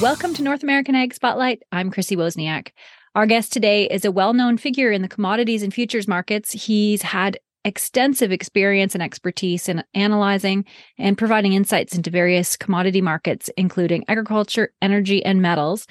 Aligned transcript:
welcome 0.00 0.32
to 0.32 0.42
North 0.42 0.62
American 0.62 0.94
Ag 0.94 1.12
Spotlight. 1.12 1.60
I'm 1.72 1.90
Chrissy 1.90 2.14
Wozniak. 2.14 2.68
Our 3.16 3.26
guest 3.26 3.52
today 3.52 3.88
is 3.88 4.04
a 4.04 4.12
well 4.12 4.32
known 4.32 4.56
figure 4.56 4.92
in 4.92 5.02
the 5.02 5.08
commodities 5.08 5.64
and 5.64 5.74
futures 5.74 6.06
markets. 6.06 6.52
He's 6.52 7.02
had 7.02 7.40
extensive 7.64 8.30
experience 8.30 8.94
and 8.94 9.02
expertise 9.02 9.68
in 9.68 9.82
analyzing 9.94 10.64
and 10.98 11.18
providing 11.18 11.54
insights 11.54 11.96
into 11.96 12.10
various 12.10 12.56
commodity 12.56 13.00
markets, 13.00 13.50
including 13.56 14.04
agriculture, 14.06 14.72
energy, 14.80 15.24
and 15.24 15.42
metals. 15.42 15.84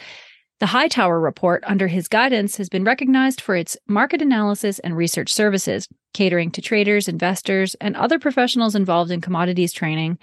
The 0.62 0.68
Hightower 0.68 1.20
Report, 1.20 1.64
under 1.68 1.88
his 1.88 2.08
guidance, 2.08 2.56
has 2.56 2.70
been 2.70 2.86
recognized 2.86 3.42
for 3.42 3.56
its 3.56 3.76
market 3.90 4.22
analysis 4.22 4.80
and 4.80 4.96
research 4.96 5.34
services, 5.34 5.88
catering 6.14 6.50
to 6.52 6.62
traders, 6.62 7.10
investors, 7.10 7.76
and 7.82 7.96
other 7.98 8.20
professionals 8.20 8.74
involved 8.74 9.12
in 9.12 9.20
commodities 9.20 9.74
training. 9.74 10.18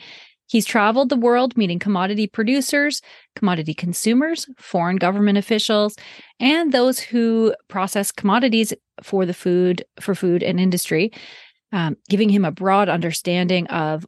He's 0.46 0.66
traveled 0.66 1.08
the 1.08 1.16
world 1.16 1.56
meeting 1.56 1.78
commodity 1.78 2.26
producers, 2.26 3.00
commodity 3.34 3.74
consumers, 3.74 4.46
foreign 4.58 4.96
government 4.96 5.38
officials, 5.38 5.96
and 6.38 6.72
those 6.72 6.98
who 6.98 7.54
process 7.68 8.12
commodities 8.12 8.72
for 9.02 9.26
the 9.26 9.34
food 9.34 9.84
for 10.00 10.14
food 10.14 10.42
and 10.42 10.60
industry, 10.60 11.12
um, 11.72 11.96
giving 12.08 12.28
him 12.28 12.44
a 12.44 12.52
broad 12.52 12.88
understanding 12.88 13.66
of 13.68 14.06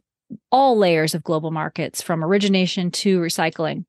all 0.51 0.77
layers 0.77 1.15
of 1.15 1.23
global 1.23 1.51
markets 1.51 2.01
from 2.01 2.23
origination 2.23 2.91
to 2.91 3.19
recycling. 3.19 3.85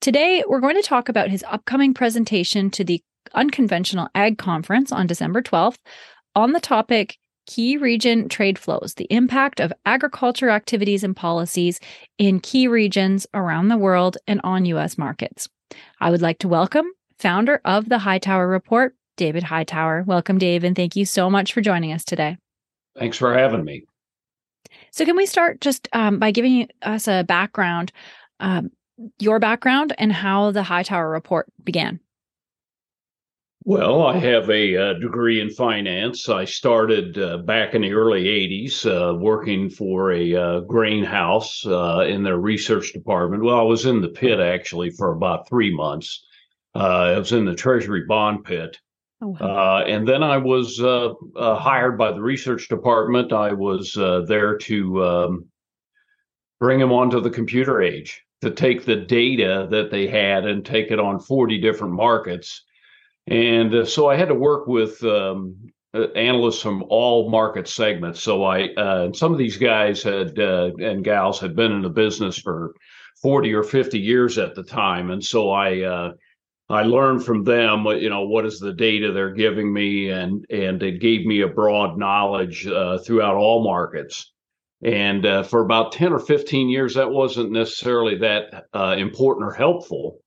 Today, 0.00 0.44
we're 0.46 0.60
going 0.60 0.76
to 0.76 0.82
talk 0.82 1.08
about 1.08 1.30
his 1.30 1.44
upcoming 1.48 1.94
presentation 1.94 2.70
to 2.70 2.84
the 2.84 3.02
Unconventional 3.34 4.08
Ag 4.14 4.38
Conference 4.38 4.92
on 4.92 5.06
December 5.06 5.42
12th 5.42 5.78
on 6.34 6.52
the 6.52 6.60
topic 6.60 7.16
Key 7.46 7.76
Region 7.76 8.28
Trade 8.28 8.58
Flows, 8.58 8.94
the 8.94 9.06
impact 9.10 9.60
of 9.60 9.72
agriculture 9.84 10.50
activities 10.50 11.04
and 11.04 11.16
policies 11.16 11.80
in 12.18 12.40
key 12.40 12.68
regions 12.68 13.26
around 13.34 13.68
the 13.68 13.76
world 13.76 14.18
and 14.26 14.40
on 14.42 14.64
U.S. 14.66 14.98
markets. 14.98 15.48
I 16.00 16.10
would 16.10 16.22
like 16.22 16.38
to 16.40 16.48
welcome 16.48 16.86
founder 17.18 17.60
of 17.64 17.88
the 17.88 17.98
Hightower 17.98 18.46
Report, 18.46 18.94
David 19.16 19.42
Hightower. 19.42 20.02
Welcome, 20.06 20.38
Dave, 20.38 20.64
and 20.64 20.76
thank 20.76 20.96
you 20.96 21.06
so 21.06 21.30
much 21.30 21.52
for 21.52 21.60
joining 21.60 21.92
us 21.92 22.04
today. 22.04 22.36
Thanks 22.98 23.16
for 23.16 23.32
having 23.32 23.64
me. 23.64 23.84
So, 24.90 25.04
can 25.04 25.16
we 25.16 25.26
start 25.26 25.60
just 25.60 25.88
um, 25.92 26.18
by 26.18 26.30
giving 26.30 26.68
us 26.82 27.08
a 27.08 27.24
background, 27.24 27.92
um, 28.40 28.70
your 29.18 29.38
background, 29.38 29.94
and 29.98 30.12
how 30.12 30.50
the 30.50 30.62
Hightower 30.62 31.08
Report 31.08 31.46
began? 31.62 32.00
Well, 33.68 34.06
I 34.06 34.18
have 34.18 34.48
a, 34.48 34.76
uh, 34.76 34.92
degree 34.92 35.40
in 35.40 35.50
finance. 35.50 36.28
I 36.28 36.44
started 36.44 37.18
uh, 37.18 37.38
back 37.38 37.74
in 37.74 37.82
the 37.82 37.94
early 37.94 38.26
80s 38.26 38.86
uh, 38.86 39.16
working 39.16 39.70
for 39.70 40.12
a 40.12 40.36
uh, 40.36 40.60
grain 40.60 41.02
house 41.02 41.66
uh, 41.66 42.04
in 42.06 42.22
their 42.22 42.38
research 42.38 42.92
department. 42.92 43.42
Well, 43.42 43.58
I 43.58 43.62
was 43.62 43.84
in 43.84 44.00
the 44.00 44.08
pit 44.08 44.38
actually 44.38 44.90
for 44.90 45.10
about 45.10 45.48
three 45.48 45.74
months. 45.74 46.24
Uh, 46.76 46.78
I 46.78 47.18
was 47.18 47.32
in 47.32 47.44
the 47.44 47.56
Treasury 47.56 48.04
bond 48.06 48.44
pit. 48.44 48.78
Oh, 49.20 49.36
wow. 49.40 49.82
and 49.84 50.06
then 50.06 50.22
I 50.22 50.36
was 50.36 50.78
hired 51.36 51.98
by 51.98 52.12
the 52.12 52.22
research 52.22 52.68
department. 52.68 53.32
I 53.32 53.52
was 53.52 53.94
there 54.28 54.58
to 54.58 55.04
um, 55.04 55.46
bring 56.60 56.78
them 56.78 56.92
onto 56.92 57.20
the 57.20 57.30
computer 57.30 57.82
age, 57.82 58.22
to 58.42 58.52
take 58.52 58.84
the 58.84 58.94
data 58.94 59.66
that 59.72 59.90
they 59.90 60.06
had 60.06 60.46
and 60.46 60.64
take 60.64 60.92
it 60.92 61.00
on 61.00 61.18
40 61.18 61.60
different 61.60 61.94
markets 61.94 62.62
and 63.26 63.74
uh, 63.74 63.84
so 63.84 64.08
I 64.08 64.16
had 64.16 64.28
to 64.28 64.34
work 64.34 64.66
with 64.66 65.02
um, 65.04 65.56
uh, 65.94 66.08
analysts 66.14 66.62
from 66.62 66.84
all 66.88 67.30
market 67.30 67.68
segments. 67.68 68.22
So 68.22 68.44
I, 68.44 68.68
uh, 68.74 69.12
some 69.12 69.32
of 69.32 69.38
these 69.38 69.56
guys 69.56 70.02
had 70.02 70.38
uh, 70.38 70.70
and 70.78 71.04
gals 71.04 71.40
had 71.40 71.56
been 71.56 71.72
in 71.72 71.82
the 71.82 71.88
business 71.88 72.38
for 72.38 72.74
40 73.22 73.54
or 73.54 73.62
50 73.62 73.98
years 73.98 74.38
at 74.38 74.54
the 74.54 74.62
time. 74.62 75.10
And 75.10 75.24
so 75.24 75.50
I, 75.50 75.82
uh, 75.82 76.12
I 76.68 76.82
learned 76.82 77.24
from 77.24 77.44
them, 77.44 77.86
you 77.86 78.10
know, 78.10 78.26
what 78.26 78.44
is 78.44 78.58
the 78.58 78.72
data 78.72 79.12
they're 79.12 79.32
giving 79.32 79.72
me, 79.72 80.10
and 80.10 80.44
and 80.50 80.82
it 80.82 81.00
gave 81.00 81.24
me 81.24 81.42
a 81.42 81.48
broad 81.48 81.96
knowledge 81.96 82.66
uh, 82.66 82.98
throughout 82.98 83.36
all 83.36 83.62
markets. 83.62 84.32
And 84.82 85.24
uh, 85.24 85.42
for 85.44 85.62
about 85.62 85.92
ten 85.92 86.12
or 86.12 86.18
fifteen 86.18 86.68
years, 86.68 86.94
that 86.94 87.10
wasn't 87.10 87.52
necessarily 87.52 88.18
that 88.18 88.66
uh, 88.74 88.96
important 88.98 89.46
or 89.46 89.52
helpful. 89.52 90.18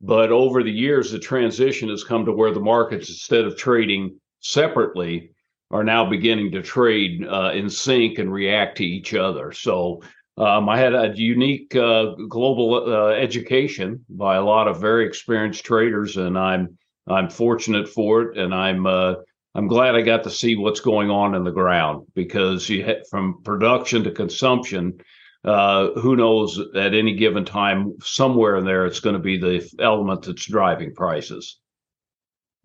But 0.00 0.30
over 0.30 0.62
the 0.62 0.70
years, 0.70 1.10
the 1.10 1.18
transition 1.18 1.88
has 1.88 2.04
come 2.04 2.24
to 2.24 2.32
where 2.32 2.52
the 2.52 2.60
markets, 2.60 3.08
instead 3.08 3.44
of 3.44 3.56
trading 3.56 4.18
separately, 4.40 5.30
are 5.70 5.84
now 5.84 6.08
beginning 6.08 6.52
to 6.52 6.62
trade 6.62 7.26
uh, 7.26 7.50
in 7.54 7.68
sync 7.68 8.18
and 8.18 8.32
react 8.32 8.78
to 8.78 8.84
each 8.84 9.14
other. 9.14 9.52
So 9.52 10.02
um, 10.38 10.68
I 10.68 10.78
had 10.78 10.94
a 10.94 11.12
unique 11.16 11.74
uh, 11.74 12.14
global 12.28 12.92
uh, 12.92 13.08
education 13.08 14.04
by 14.08 14.36
a 14.36 14.44
lot 14.44 14.68
of 14.68 14.80
very 14.80 15.04
experienced 15.06 15.64
traders, 15.64 16.16
and 16.16 16.38
I'm 16.38 16.78
I'm 17.08 17.28
fortunate 17.28 17.88
for 17.88 18.22
it, 18.22 18.38
and 18.38 18.54
I'm 18.54 18.86
uh, 18.86 19.14
I'm 19.54 19.66
glad 19.66 19.96
I 19.96 20.02
got 20.02 20.22
to 20.24 20.30
see 20.30 20.54
what's 20.54 20.80
going 20.80 21.10
on 21.10 21.34
in 21.34 21.42
the 21.42 21.50
ground 21.50 22.06
because 22.14 22.68
you 22.68 23.02
from 23.10 23.42
production 23.42 24.04
to 24.04 24.12
consumption 24.12 25.00
uh, 25.44 25.90
who 25.92 26.16
knows 26.16 26.60
at 26.74 26.94
any 26.94 27.14
given 27.14 27.44
time, 27.44 27.94
somewhere 28.00 28.56
in 28.56 28.64
there, 28.64 28.86
it's 28.86 29.00
going 29.00 29.14
to 29.14 29.22
be 29.22 29.38
the 29.38 29.66
element 29.80 30.22
that's 30.22 30.46
driving 30.46 30.94
prices. 30.94 31.58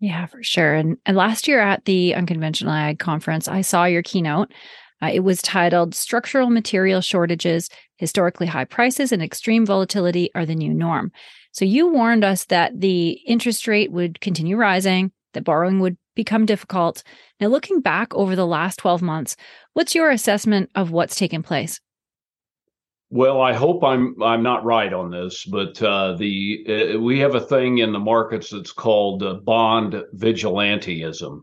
Yeah, 0.00 0.26
for 0.26 0.42
sure. 0.42 0.74
And, 0.74 0.98
and 1.06 1.16
last 1.16 1.48
year 1.48 1.60
at 1.60 1.84
the 1.84 2.14
Unconventional 2.14 2.72
Ag 2.72 2.98
Conference, 2.98 3.48
I 3.48 3.60
saw 3.60 3.84
your 3.84 4.02
keynote. 4.02 4.52
Uh, 5.02 5.10
it 5.12 5.20
was 5.20 5.40
titled 5.40 5.94
Structural 5.94 6.50
Material 6.50 7.00
Shortages, 7.00 7.68
Historically 7.96 8.46
High 8.46 8.64
Prices, 8.64 9.12
and 9.12 9.22
Extreme 9.22 9.66
Volatility 9.66 10.30
Are 10.34 10.46
the 10.46 10.54
New 10.54 10.74
Norm. 10.74 11.12
So 11.52 11.64
you 11.64 11.88
warned 11.88 12.24
us 12.24 12.44
that 12.46 12.80
the 12.80 13.10
interest 13.26 13.68
rate 13.68 13.92
would 13.92 14.20
continue 14.20 14.56
rising, 14.56 15.12
that 15.34 15.44
borrowing 15.44 15.78
would 15.80 15.96
become 16.14 16.46
difficult. 16.46 17.02
Now, 17.40 17.48
looking 17.48 17.80
back 17.80 18.14
over 18.14 18.34
the 18.34 18.46
last 18.46 18.78
12 18.78 19.02
months, 19.02 19.36
what's 19.72 19.94
your 19.94 20.10
assessment 20.10 20.70
of 20.74 20.90
what's 20.90 21.16
taken 21.16 21.42
place? 21.42 21.80
Well, 23.14 23.40
I 23.40 23.52
hope 23.52 23.84
I'm 23.84 24.20
I'm 24.20 24.42
not 24.42 24.64
right 24.64 24.92
on 24.92 25.12
this, 25.12 25.44
but 25.44 25.80
uh, 25.80 26.14
the 26.14 26.94
uh, 26.96 26.98
we 26.98 27.20
have 27.20 27.36
a 27.36 27.40
thing 27.40 27.78
in 27.78 27.92
the 27.92 28.00
markets 28.00 28.50
that's 28.50 28.72
called 28.72 29.22
uh, 29.22 29.34
bond 29.34 30.02
vigilantism, 30.16 31.42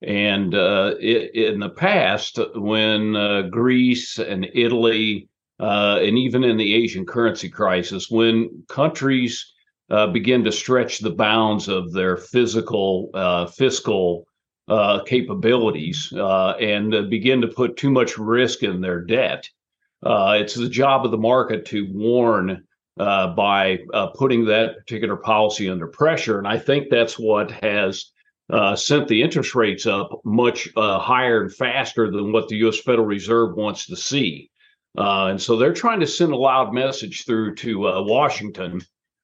and 0.00 0.54
uh, 0.54 0.94
it, 0.98 1.34
in 1.34 1.60
the 1.60 1.68
past, 1.68 2.38
when 2.54 3.14
uh, 3.14 3.42
Greece 3.42 4.18
and 4.18 4.48
Italy 4.54 5.28
uh, 5.60 5.98
and 6.00 6.16
even 6.16 6.44
in 6.44 6.56
the 6.56 6.74
Asian 6.74 7.04
currency 7.04 7.50
crisis, 7.50 8.08
when 8.10 8.64
countries 8.70 9.52
begin 10.14 10.44
to 10.44 10.50
stretch 10.50 11.00
the 11.00 11.10
bounds 11.10 11.68
of 11.68 11.92
their 11.92 12.16
physical 12.16 13.10
fiscal 13.54 14.26
capabilities 15.04 16.10
and 16.16 17.10
begin 17.10 17.42
to 17.42 17.48
put 17.48 17.76
too 17.76 17.90
much 17.90 18.16
risk 18.16 18.62
in 18.62 18.80
their 18.80 19.02
debt 19.02 19.46
uh, 20.06 20.38
it's 20.40 20.54
the 20.54 20.68
job 20.68 21.04
of 21.04 21.10
the 21.10 21.18
market 21.18 21.64
to 21.66 21.88
warn 21.92 22.64
uh, 22.98 23.34
by 23.34 23.80
uh, 23.92 24.06
putting 24.08 24.44
that 24.44 24.76
particular 24.78 25.16
policy 25.16 25.68
under 25.68 25.88
pressure. 25.88 26.38
And 26.38 26.46
I 26.46 26.58
think 26.58 26.88
that's 26.88 27.18
what 27.18 27.50
has 27.50 28.12
uh, 28.48 28.76
sent 28.76 29.08
the 29.08 29.20
interest 29.20 29.56
rates 29.56 29.84
up 29.84 30.20
much 30.24 30.68
uh, 30.76 31.00
higher 31.00 31.42
and 31.42 31.52
faster 31.52 32.08
than 32.08 32.30
what 32.30 32.48
the 32.48 32.56
U.S. 32.58 32.80
Federal 32.80 33.06
Reserve 33.06 33.56
wants 33.56 33.86
to 33.86 33.96
see. 33.96 34.48
Uh, 34.96 35.26
and 35.26 35.42
so 35.42 35.56
they're 35.56 35.74
trying 35.74 36.00
to 36.00 36.06
send 36.06 36.32
a 36.32 36.36
loud 36.36 36.72
message 36.72 37.24
through 37.24 37.56
to 37.56 37.80
Washington 38.04 38.80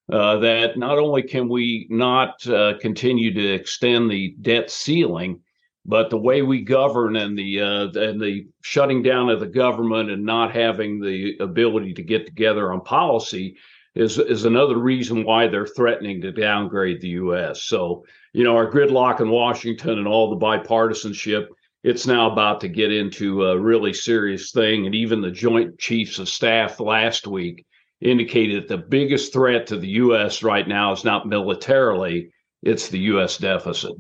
that 0.09 0.77
not 0.77 0.99
only 0.99 1.23
can 1.23 1.49
we 1.49 1.87
not 1.89 2.41
continue 2.81 3.33
to 3.33 3.55
extend 3.55 4.11
the 4.11 4.35
debt 4.43 4.71
ceiling, 4.71 5.41
but 5.85 6.11
the 6.11 6.19
way 6.19 6.43
we 6.43 6.63
govern 6.63 7.17
and 7.17 7.37
the 7.37 7.61
uh, 7.61 7.89
and 8.01 8.21
the 8.21 8.47
shutting 8.63 9.03
down 9.03 9.29
of 9.29 9.41
the 9.41 9.47
government 9.47 10.11
and 10.11 10.25
not 10.25 10.55
having 10.55 11.01
the 11.01 11.37
ability 11.41 11.93
to 11.95 12.03
get 12.03 12.25
together 12.25 12.73
on 12.73 12.81
policy 12.83 13.57
is 13.95 14.19
is 14.19 14.45
another 14.45 14.79
reason 14.79 15.25
why 15.25 15.49
they're 15.49 15.67
threatening 15.67 16.21
to 16.21 16.33
downgrade 16.33 17.01
the 17.01 17.09
U.S. 17.09 17.65
So 17.65 18.05
you 18.33 18.45
know 18.45 18.57
our 18.57 18.71
gridlock 18.71 19.21
in 19.21 19.29
Washington 19.29 19.99
and 19.99 20.07
all 20.07 20.31
the 20.31 20.45
bipartisanship. 20.45 21.49
It's 21.83 22.07
now 22.07 22.31
about 22.31 22.61
to 22.61 22.69
get 22.69 22.93
into 22.93 23.47
a 23.47 23.59
really 23.59 23.93
serious 23.93 24.53
thing, 24.53 24.87
and 24.87 24.95
even 24.95 25.21
the 25.21 25.33
Joint 25.33 25.81
Chiefs 25.81 26.21
of 26.21 26.29
Staff 26.29 26.79
last 26.79 27.27
week 27.27 27.67
indicated 28.01 28.63
that 28.63 28.69
the 28.69 28.79
biggest 28.79 29.33
threat 29.33 29.67
to 29.67 29.77
the 29.77 29.89
U.S. 29.89 30.45
right 30.45 30.67
now 30.67 30.93
is 30.93 31.05
not 31.05 31.27
militarily; 31.27 32.31
it's 32.63 32.89
the 32.89 33.01
U.S. 33.01 33.37
deficit. 33.37 33.95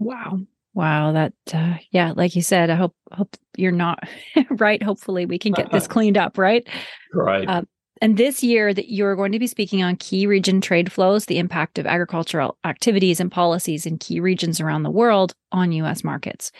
Wow. 0.00 0.40
Wow, 0.74 1.12
that 1.12 1.32
uh, 1.52 1.74
yeah, 1.90 2.12
like 2.14 2.36
you 2.36 2.42
said, 2.42 2.70
I 2.70 2.76
hope 2.76 2.94
hope 3.12 3.36
you're 3.56 3.72
not 3.72 3.98
right. 4.50 4.82
Hopefully, 4.82 5.26
we 5.26 5.38
can 5.38 5.52
get 5.52 5.70
this 5.72 5.88
cleaned 5.88 6.16
up, 6.16 6.38
right? 6.38 6.66
Right. 7.12 7.48
Uh, 7.48 7.62
and 8.00 8.16
this 8.16 8.42
year, 8.42 8.72
that 8.72 8.90
you're 8.90 9.16
going 9.16 9.32
to 9.32 9.38
be 9.38 9.46
speaking 9.46 9.82
on 9.82 9.96
key 9.96 10.26
region 10.26 10.60
trade 10.60 10.90
flows, 10.90 11.26
the 11.26 11.38
impact 11.38 11.78
of 11.78 11.86
agricultural 11.86 12.56
activities 12.64 13.20
and 13.20 13.30
policies 13.30 13.84
in 13.84 13.98
key 13.98 14.20
regions 14.20 14.60
around 14.60 14.84
the 14.84 14.90
world 14.90 15.34
on 15.52 15.72
U.S. 15.72 16.02
markets. 16.02 16.50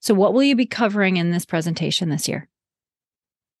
So, 0.00 0.14
what 0.14 0.34
will 0.34 0.44
you 0.44 0.54
be 0.54 0.66
covering 0.66 1.16
in 1.16 1.30
this 1.30 1.46
presentation 1.46 2.10
this 2.10 2.28
year? 2.28 2.48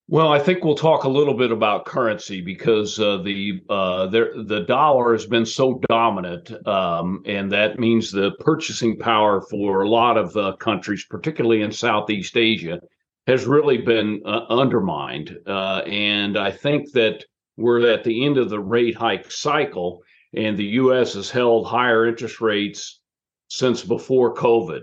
Well, 0.08 0.32
I 0.32 0.38
think 0.38 0.62
we'll 0.62 0.76
talk 0.76 1.02
a 1.02 1.08
little 1.08 1.34
bit 1.34 1.50
about 1.50 1.84
currency 1.84 2.40
because 2.40 3.00
uh, 3.00 3.16
the 3.16 3.60
uh, 3.68 4.06
the 4.06 4.64
dollar 4.68 5.12
has 5.12 5.26
been 5.26 5.44
so 5.44 5.80
dominant, 5.88 6.52
um, 6.68 7.24
and 7.26 7.50
that 7.50 7.80
means 7.80 8.12
the 8.12 8.30
purchasing 8.38 9.00
power 9.00 9.40
for 9.40 9.82
a 9.82 9.88
lot 9.88 10.16
of 10.16 10.36
uh, 10.36 10.54
countries, 10.60 11.04
particularly 11.10 11.62
in 11.62 11.72
Southeast 11.72 12.36
Asia, 12.36 12.78
has 13.26 13.46
really 13.46 13.78
been 13.78 14.22
uh, 14.24 14.42
undermined. 14.48 15.36
Uh, 15.44 15.82
and 15.86 16.38
I 16.38 16.52
think 16.52 16.92
that 16.92 17.24
we're 17.56 17.90
at 17.90 18.04
the 18.04 18.24
end 18.24 18.38
of 18.38 18.48
the 18.48 18.60
rate 18.60 18.94
hike 18.94 19.28
cycle, 19.32 20.04
and 20.32 20.56
the 20.56 20.76
U.S. 20.82 21.14
has 21.14 21.30
held 21.30 21.66
higher 21.66 22.06
interest 22.06 22.40
rates 22.40 23.00
since 23.48 23.82
before 23.82 24.34
COVID, 24.34 24.82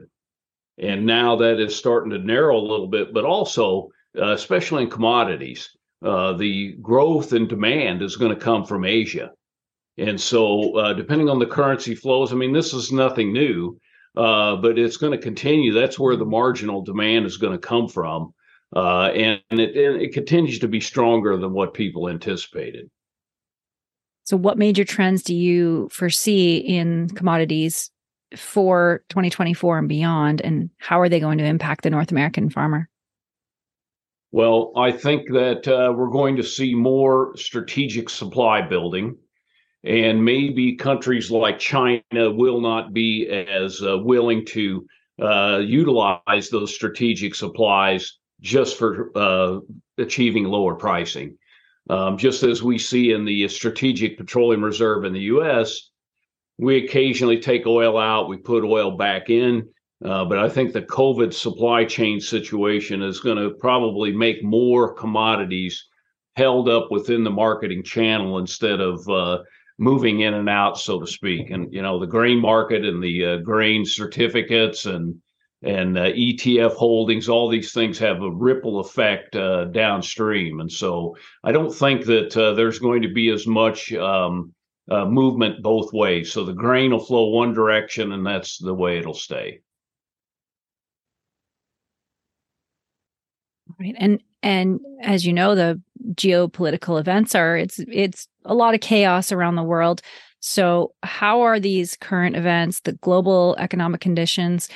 and 0.79 1.05
now 1.05 1.37
that 1.37 1.61
is 1.61 1.73
starting 1.73 2.11
to 2.11 2.19
narrow 2.19 2.57
a 2.57 2.69
little 2.69 2.89
bit, 2.89 3.13
but 3.13 3.23
also 3.23 3.89
uh, 4.17 4.33
especially 4.33 4.83
in 4.83 4.89
commodities, 4.89 5.69
uh, 6.03 6.33
the 6.33 6.73
growth 6.81 7.33
in 7.33 7.47
demand 7.47 8.01
is 8.01 8.17
going 8.17 8.33
to 8.33 8.39
come 8.39 8.65
from 8.65 8.85
Asia. 8.85 9.31
And 9.97 10.19
so, 10.19 10.75
uh, 10.77 10.93
depending 10.93 11.29
on 11.29 11.39
the 11.39 11.45
currency 11.45 11.95
flows, 11.95 12.33
I 12.33 12.35
mean, 12.35 12.51
this 12.51 12.73
is 12.73 12.91
nothing 12.91 13.31
new, 13.31 13.79
uh, 14.17 14.55
but 14.55 14.79
it's 14.79 14.97
going 14.97 15.11
to 15.11 15.17
continue. 15.17 15.71
That's 15.71 15.99
where 15.99 16.15
the 16.15 16.25
marginal 16.25 16.81
demand 16.81 17.25
is 17.25 17.37
going 17.37 17.53
to 17.53 17.59
come 17.59 17.87
from. 17.87 18.33
Uh, 18.75 19.09
and, 19.09 19.41
it, 19.51 19.75
and 19.75 20.01
it 20.01 20.13
continues 20.13 20.57
to 20.59 20.67
be 20.67 20.79
stronger 20.79 21.37
than 21.37 21.53
what 21.53 21.75
people 21.75 22.09
anticipated. 22.09 22.89
So, 24.23 24.35
what 24.35 24.57
major 24.57 24.83
trends 24.83 25.21
do 25.21 25.35
you 25.35 25.89
foresee 25.91 26.57
in 26.57 27.09
commodities 27.09 27.91
for 28.35 29.03
2024 29.09 29.79
and 29.79 29.89
beyond? 29.89 30.41
And 30.41 30.71
how 30.79 30.99
are 30.99 31.09
they 31.09 31.19
going 31.19 31.37
to 31.37 31.43
impact 31.43 31.83
the 31.83 31.91
North 31.91 32.11
American 32.11 32.49
farmer? 32.49 32.89
Well, 34.33 34.71
I 34.75 34.91
think 34.91 35.29
that 35.33 35.67
uh, 35.67 35.93
we're 35.93 36.09
going 36.09 36.37
to 36.37 36.43
see 36.43 36.73
more 36.73 37.37
strategic 37.37 38.09
supply 38.09 38.63
building, 38.63 39.15
and 39.83 40.25
maybe 40.25 40.75
countries 40.75 41.29
like 41.29 41.59
China 41.59 42.01
will 42.31 42.59
not 42.59 42.93
be 42.93 43.27
as 43.27 43.83
uh, 43.83 43.99
willing 43.99 44.43
to 44.47 44.87
uh, 45.21 45.59
utilize 45.59 46.49
those 46.49 46.73
strategic 46.73 47.35
supplies 47.35 48.17
just 48.41 48.79
for 48.79 49.11
uh, 49.15 49.59
achieving 49.99 50.45
lower 50.45 50.73
pricing. 50.73 51.37
Um, 51.91 52.17
just 52.17 52.41
as 52.41 52.63
we 52.63 52.79
see 52.79 53.11
in 53.11 53.25
the 53.25 53.47
Strategic 53.49 54.17
Petroleum 54.17 54.63
Reserve 54.63 55.05
in 55.05 55.13
the 55.13 55.29
U.S., 55.35 55.91
we 56.57 56.83
occasionally 56.83 57.39
take 57.39 57.67
oil 57.67 57.99
out, 57.99 58.29
we 58.29 58.37
put 58.37 58.63
oil 58.63 58.97
back 58.97 59.29
in 59.29 59.69
uh, 60.03 60.25
but 60.25 60.37
I 60.37 60.49
think 60.49 60.73
the 60.73 60.81
COVID 60.81 61.33
supply 61.33 61.85
chain 61.85 62.19
situation 62.19 63.01
is 63.01 63.21
going 63.21 63.37
to 63.37 63.51
probably 63.51 64.11
make 64.11 64.43
more 64.43 64.93
commodities 64.93 65.87
held 66.35 66.67
up 66.67 66.91
within 66.91 67.23
the 67.23 67.31
marketing 67.31 67.83
channel 67.83 68.37
instead 68.39 68.81
of 68.81 69.07
uh, 69.07 69.39
moving 69.77 70.21
in 70.21 70.33
and 70.33 70.49
out, 70.49 70.77
so 70.77 70.99
to 70.99 71.07
speak. 71.07 71.51
And 71.51 71.71
you 71.73 71.81
know, 71.81 71.99
the 71.99 72.07
grain 72.07 72.39
market 72.39 72.83
and 72.83 73.01
the 73.01 73.25
uh, 73.25 73.37
grain 73.37 73.85
certificates 73.85 74.85
and 74.85 75.15
and 75.65 75.97
uh, 75.97 76.07
ETF 76.07 76.73
holdings, 76.73 77.29
all 77.29 77.47
these 77.47 77.71
things 77.71 77.97
have 77.99 78.21
a 78.21 78.29
ripple 78.29 78.81
effect 78.81 79.33
uh, 79.37 79.63
downstream. 79.65 80.59
And 80.59 80.69
so, 80.69 81.15
I 81.45 81.53
don't 81.53 81.73
think 81.73 82.03
that 82.07 82.31
there's 82.57 82.79
going 82.79 83.03
to 83.03 83.13
be 83.13 83.29
as 83.29 83.47
much. 83.47 83.93
Um, 83.93 84.53
movement 84.89 85.63
both 85.63 85.93
ways. 85.93 86.33
So 86.33 86.43
the 86.43 86.51
grain 86.51 86.91
will 86.91 86.99
flow 86.99 87.29
one 87.29 87.53
direction, 87.53 88.11
and 88.11 88.25
that's 88.25 88.57
the 88.57 88.73
way 88.73 88.97
it'll 88.97 89.13
stay. 89.13 89.61
Right. 93.83 93.95
And 93.97 94.23
and 94.41 94.79
as 95.01 95.25
you 95.25 95.33
know, 95.33 95.55
the 95.55 95.81
geopolitical 96.13 96.99
events 96.99 97.35
are 97.35 97.57
it's 97.57 97.79
it's 97.79 98.27
a 98.45 98.53
lot 98.53 98.73
of 98.73 98.79
chaos 98.79 99.31
around 99.31 99.55
the 99.55 99.63
world. 99.63 100.01
So 100.39 100.93
how 101.03 101.41
are 101.41 101.59
these 101.59 101.97
current 101.97 102.35
events, 102.35 102.79
the 102.81 102.93
global 102.93 103.55
economic 103.59 103.99
conditions 103.99 104.69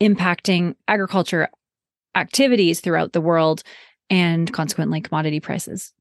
impacting 0.00 0.74
agriculture 0.88 1.48
activities 2.14 2.80
throughout 2.80 3.12
the 3.12 3.20
world 3.20 3.62
and 4.08 4.50
consequently 4.52 5.02
commodity 5.02 5.40
prices? 5.40 5.92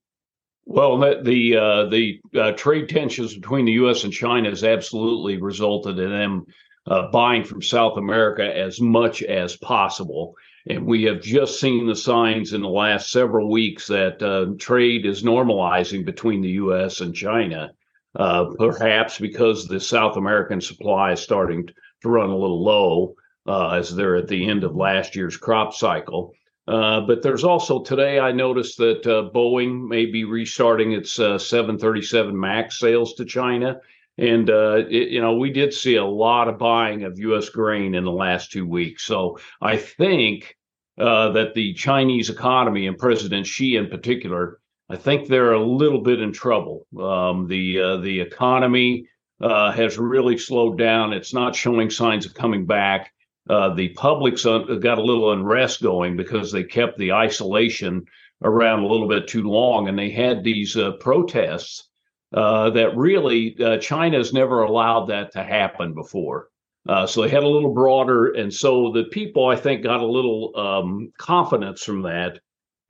Well, 0.66 0.98
the 0.98 1.20
the, 1.22 1.58
uh, 1.58 1.86
the 1.90 2.22
uh, 2.40 2.52
trade 2.54 2.88
tensions 2.88 3.36
between 3.36 3.66
the 3.66 3.74
U.S. 3.74 4.06
and 4.06 4.14
China 4.14 4.50
has 4.50 4.64
absolutely 4.64 5.42
resulted 5.42 6.00
in 6.00 6.10
them 6.10 6.46
uh, 6.88 7.12
buying 7.12 7.44
from 7.44 7.62
South 7.62 7.98
America 7.98 8.56
as 8.56 8.80
much 8.80 9.24
as 9.24 9.58
possible. 9.58 10.36
And 10.70 10.86
we 10.86 11.04
have 11.04 11.20
just 11.20 11.60
seen 11.60 11.88
the 11.88 11.96
signs 11.96 12.54
in 12.54 12.62
the 12.62 12.70
last 12.70 13.12
several 13.12 13.50
weeks 13.50 13.88
that 13.88 14.22
uh, 14.22 14.54
trade 14.60 15.04
is 15.04 15.24
normalizing 15.24 16.06
between 16.06 16.42
the 16.42 16.52
U.S. 16.52 17.02
and 17.02 17.16
China, 17.16 17.72
uh, 18.16 18.46
perhaps 18.56 19.18
because 19.18 19.68
the 19.68 19.80
South 19.80 20.16
American 20.16 20.62
supply 20.62 21.14
is 21.14 21.22
starting 21.22 21.68
to 22.02 22.10
run 22.10 22.30
a 22.30 22.38
little 22.38 22.64
low 22.64 23.16
uh, 23.48 23.70
as 23.72 23.96
they're 23.96 24.16
at 24.16 24.28
the 24.28 24.48
end 24.48 24.64
of 24.64 24.76
last 24.76 25.16
year's 25.16 25.36
crop 25.38 25.74
cycle. 25.74 26.36
Uh, 26.68 27.02
but 27.02 27.24
there's 27.24 27.44
also 27.44 27.82
today, 27.82 28.20
I 28.20 28.32
noticed 28.32 28.78
that 28.78 29.08
uh, 29.08 29.28
Boeing 29.34 29.88
may 29.88 30.06
be 30.06 30.24
restarting 30.24 30.92
its 30.92 31.20
uh, 31.20 31.40
737 31.40 32.40
MAX 32.40 32.78
sales 32.78 33.16
to 33.16 33.26
China. 33.26 33.82
And, 34.20 34.50
it, 34.50 35.10
you 35.10 35.22
know, 35.22 35.34
we 35.34 35.50
did 35.50 35.74
see 35.74 35.96
a 35.96 36.06
lot 36.06 36.48
of 36.48 36.60
buying 36.60 37.06
of 37.06 37.18
U.S. 37.18 37.50
grain 37.50 37.96
in 37.96 38.04
the 38.04 38.12
last 38.12 38.52
two 38.52 38.68
weeks. 38.68 39.04
So 39.04 39.40
I 39.62 39.78
think 39.78 40.58
uh, 41.00 41.32
that 41.32 41.54
the 41.54 41.74
Chinese 41.74 42.30
economy 42.30 42.88
and 42.88 42.98
President 42.98 43.48
Xi 43.48 43.78
in 43.78 43.88
particular, 43.88 44.60
I 44.90 44.98
think 44.98 45.28
they're 45.28 45.54
a 45.54 45.64
little 45.64 46.02
bit 46.02 46.20
in 46.20 46.34
trouble. 46.34 46.88
Um, 47.00 47.48
the 47.48 47.80
uh, 47.80 47.98
the 47.98 48.20
economy 48.20 49.08
uh, 49.40 49.72
has 49.72 49.98
really 49.98 50.38
slowed 50.38 50.78
down. 50.78 51.14
It's 51.14 51.34
not 51.34 51.56
showing 51.56 51.90
signs 51.90 52.26
of 52.26 52.34
coming 52.34 52.66
back. 52.66 53.14
Uh, 53.50 53.74
the 53.74 53.90
public's 53.90 54.46
un- 54.46 54.80
got 54.82 54.98
a 54.98 55.04
little 55.04 55.32
unrest 55.32 55.82
going 55.82 56.18
because 56.18 56.52
they 56.52 56.64
kept 56.64 56.98
the 56.98 57.14
isolation 57.14 58.06
around 58.44 58.80
a 58.80 58.88
little 58.88 59.08
bit 59.08 59.28
too 59.28 59.44
long, 59.44 59.88
and 59.88 59.98
they 59.98 60.10
had 60.10 60.44
these 60.44 60.76
uh, 60.76 60.92
protests 61.00 61.88
that 62.32 62.92
really 62.96 63.56
China's 63.82 64.34
never 64.34 64.64
allowed 64.64 65.06
that 65.08 65.32
to 65.32 65.44
happen 65.44 65.94
before. 65.94 66.50
Uh, 66.88 67.06
so 67.06 67.22
they 67.22 67.30
had 67.30 67.44
a 67.44 67.48
little 67.48 67.74
broader, 67.74 68.34
and 68.34 68.54
so 68.54 68.92
the 68.92 69.04
people 69.06 69.48
I 69.48 69.56
think 69.56 69.84
got 69.84 70.00
a 70.00 70.08
little 70.08 70.56
um, 70.56 71.12
confidence 71.18 71.84
from 71.84 72.04
that. 72.04 72.40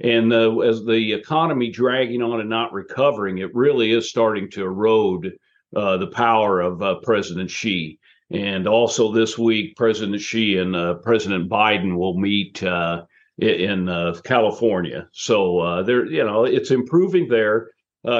And 0.02 0.32
uh, 0.32 0.60
as 0.60 0.86
the 0.86 1.14
economy 1.14 1.70
dragging 1.72 2.22
on 2.22 2.40
and 2.40 2.50
not 2.50 2.72
recovering, 2.72 3.40
it 3.40 3.54
really 3.54 3.92
is 3.92 4.10
starting 4.10 4.50
to 4.52 4.64
erode 4.64 5.34
uh, 5.76 5.98
the 5.98 6.08
power 6.08 6.62
of 6.62 6.82
uh, 6.82 6.96
President 7.04 7.50
Xi. 7.50 8.00
And 8.32 8.68
also 8.68 9.12
this 9.12 9.38
week, 9.38 9.76
President 9.76 10.22
Xi 10.22 10.58
and 10.58 10.76
uh, 10.76 10.96
President 10.96 11.50
Biden 11.50 11.98
will 11.98 12.18
meet 12.18 12.64
uh, 12.64 13.04
in 13.40 13.88
California. 14.24 15.08
So 15.12 15.84
there, 15.84 16.06
you 16.06 16.24
know, 16.24 16.46
it's 16.46 16.72
improving 16.72 17.28
there. 17.28 17.72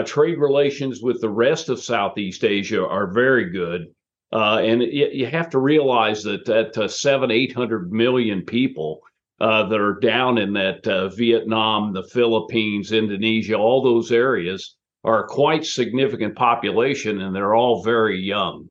trade 0.06 0.40
relations 0.40 1.02
with 1.02 1.22
the 1.22 1.30
rest 1.30 1.70
of 1.70 1.80
Southeast 1.80 2.44
Asia 2.44 2.86
are 2.86 3.14
very 3.14 3.50
good. 3.50 3.88
Uh, 4.32 4.60
and 4.64 4.82
it, 4.82 5.14
you 5.14 5.26
have 5.26 5.50
to 5.50 5.60
realize 5.60 6.24
that 6.24 6.46
that 6.46 6.78
uh, 6.78 6.88
seven, 6.88 7.32
eight 7.32 7.54
hundred 7.54 7.92
million 7.92 8.44
people 8.44 9.02
uh, 9.42 9.68
that 9.68 9.80
are 9.80 10.00
down 10.00 10.38
in 10.38 10.54
that 10.54 10.88
uh, 10.88 11.10
Vietnam, 11.10 11.94
the 11.94 12.04
Philippines, 12.04 12.92
Indonesia, 12.92 13.56
all 13.56 13.82
those 13.82 14.12
areas 14.12 14.76
are 15.04 15.26
quite 15.26 15.66
significant 15.66 16.36
population, 16.36 17.22
and 17.22 17.36
they're 17.36 17.56
all 17.56 17.84
very 17.84 18.20
young. 18.20 18.70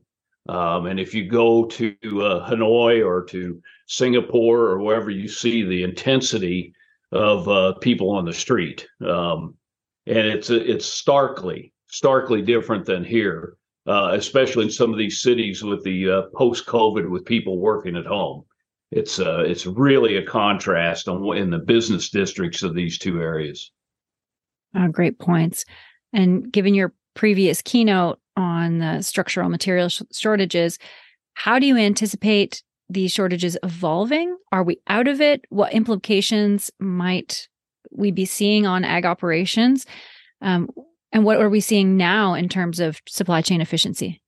Um, 0.48 0.86
and 0.86 1.00
if 1.00 1.14
you 1.14 1.28
go 1.28 1.64
to 1.66 1.94
uh, 2.22 2.48
Hanoi 2.48 3.04
or 3.04 3.24
to 3.24 3.60
Singapore 3.86 4.60
or 4.60 4.78
wherever 4.78 5.10
you 5.10 5.28
see 5.28 5.62
the 5.62 5.82
intensity 5.82 6.72
of 7.12 7.48
uh, 7.48 7.74
people 7.80 8.10
on 8.10 8.24
the 8.24 8.32
street, 8.32 8.86
um, 9.06 9.54
and 10.06 10.26
it's 10.26 10.50
it's 10.50 10.86
starkly 10.86 11.72
starkly 11.88 12.42
different 12.42 12.84
than 12.84 13.04
here 13.04 13.57
uh, 13.88 14.10
especially 14.12 14.64
in 14.64 14.70
some 14.70 14.92
of 14.92 14.98
these 14.98 15.20
cities 15.20 15.62
with 15.62 15.82
the 15.82 16.10
uh, 16.10 16.22
post-COVID 16.34 17.08
with 17.08 17.24
people 17.24 17.58
working 17.58 17.96
at 17.96 18.06
home. 18.06 18.44
It's 18.90 19.18
uh, 19.18 19.44
it's 19.46 19.66
really 19.66 20.16
a 20.16 20.24
contrast 20.24 21.08
on 21.08 21.36
in 21.36 21.50
the 21.50 21.58
business 21.58 22.10
districts 22.10 22.62
of 22.62 22.74
these 22.74 22.98
two 22.98 23.20
areas. 23.20 23.70
Oh, 24.74 24.88
great 24.88 25.18
points. 25.18 25.64
And 26.12 26.50
given 26.52 26.74
your 26.74 26.94
previous 27.14 27.62
keynote 27.62 28.18
on 28.36 28.78
the 28.78 29.02
structural 29.02 29.48
material 29.48 29.88
sh- 29.88 30.02
shortages, 30.12 30.78
how 31.34 31.58
do 31.58 31.66
you 31.66 31.76
anticipate 31.76 32.62
these 32.88 33.12
shortages 33.12 33.58
evolving? 33.62 34.36
Are 34.52 34.62
we 34.62 34.80
out 34.86 35.08
of 35.08 35.20
it? 35.20 35.44
What 35.50 35.72
implications 35.72 36.70
might 36.78 37.48
we 37.90 38.10
be 38.10 38.24
seeing 38.24 38.66
on 38.66 38.84
ag 38.84 39.04
operations? 39.04 39.84
Um, 40.40 40.68
and 41.12 41.24
what 41.24 41.40
are 41.40 41.48
we 41.48 41.60
seeing 41.60 41.96
now 41.96 42.34
in 42.34 42.48
terms 42.48 42.80
of 42.80 43.00
supply 43.06 43.42
chain 43.42 43.60
efficiency? 43.60 44.20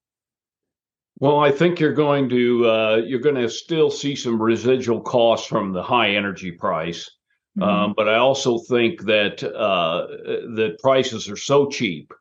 Well, 1.18 1.38
I 1.38 1.50
think 1.50 1.78
you're 1.78 1.92
going 1.92 2.28
to 2.30 2.66
uh, 2.66 2.96
you're 3.04 3.20
going 3.20 3.34
to 3.36 3.50
still 3.50 3.90
see 3.90 4.16
some 4.16 4.40
residual 4.40 5.02
costs 5.02 5.46
from 5.46 5.72
the 5.72 5.82
high 5.82 6.10
energy 6.10 6.50
price. 6.50 7.10
Mm-hmm. 7.58 7.68
Um, 7.68 7.94
but 7.96 8.08
I 8.08 8.16
also 8.16 8.58
think 8.58 9.02
that 9.02 9.42
uh, 9.42 10.06
that 10.56 10.78
prices 10.80 11.28
are 11.28 11.36
so 11.36 11.68
cheap 11.68 12.12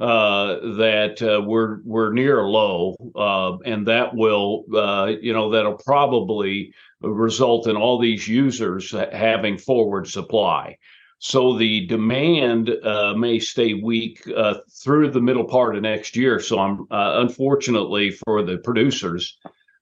uh, 0.00 0.54
that 0.78 1.20
uh, 1.20 1.42
we're 1.42 1.80
we're 1.84 2.12
near 2.12 2.40
a 2.40 2.48
low, 2.48 2.96
uh, 3.14 3.58
and 3.70 3.86
that 3.86 4.14
will 4.14 4.64
uh, 4.74 5.12
you 5.20 5.34
know 5.34 5.50
that'll 5.50 5.76
probably 5.76 6.72
result 7.02 7.66
in 7.66 7.76
all 7.76 7.98
these 7.98 8.26
users 8.26 8.94
having 9.12 9.58
forward 9.58 10.08
supply. 10.08 10.78
So 11.22 11.56
the 11.56 11.86
demand 11.86 12.70
uh, 12.70 13.14
may 13.14 13.38
stay 13.38 13.74
weak 13.74 14.26
uh, 14.34 14.54
through 14.82 15.10
the 15.10 15.20
middle 15.20 15.44
part 15.44 15.76
of 15.76 15.82
next 15.82 16.16
year. 16.16 16.40
So 16.40 16.58
I'm 16.58 16.86
unfortunately 16.90 18.10
for 18.10 18.42
the 18.42 18.56
producers, 18.58 19.38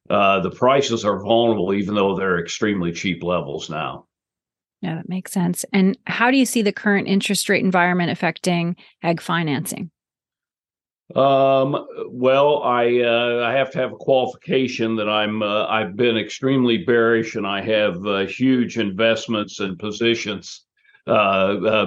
the 0.08 0.52
prices 0.54 1.04
are 1.04 1.22
vulnerable, 1.22 1.72
even 1.72 1.94
though 1.94 2.16
they're 2.16 2.40
extremely 2.40 2.92
cheap 2.92 3.22
levels 3.22 3.70
now. 3.70 4.06
Yeah, 4.80 4.96
that 4.96 5.08
makes 5.08 5.32
sense. 5.32 5.64
And 5.72 5.98
how 6.06 6.30
do 6.30 6.36
you 6.36 6.46
see 6.46 6.62
the 6.62 6.72
current 6.72 7.08
interest 7.08 7.48
rate 7.48 7.64
environment 7.64 8.10
affecting 8.10 8.76
ag 9.02 9.20
financing? 9.20 9.90
Um, 11.14 11.86
well, 12.10 12.62
I 12.62 13.00
uh, 13.00 13.42
I 13.44 13.54
have 13.54 13.70
to 13.72 13.78
have 13.78 13.92
a 13.92 13.96
qualification 13.96 14.94
that 14.96 15.08
I'm 15.08 15.42
uh, 15.42 15.66
I've 15.66 15.96
been 15.96 16.18
extremely 16.18 16.78
bearish 16.78 17.34
and 17.34 17.46
I 17.46 17.62
have 17.62 18.06
uh, 18.06 18.26
huge 18.26 18.78
investments 18.78 19.60
and 19.60 19.78
positions 19.78 20.66
uh, 20.66 20.67
uh, 20.67 20.67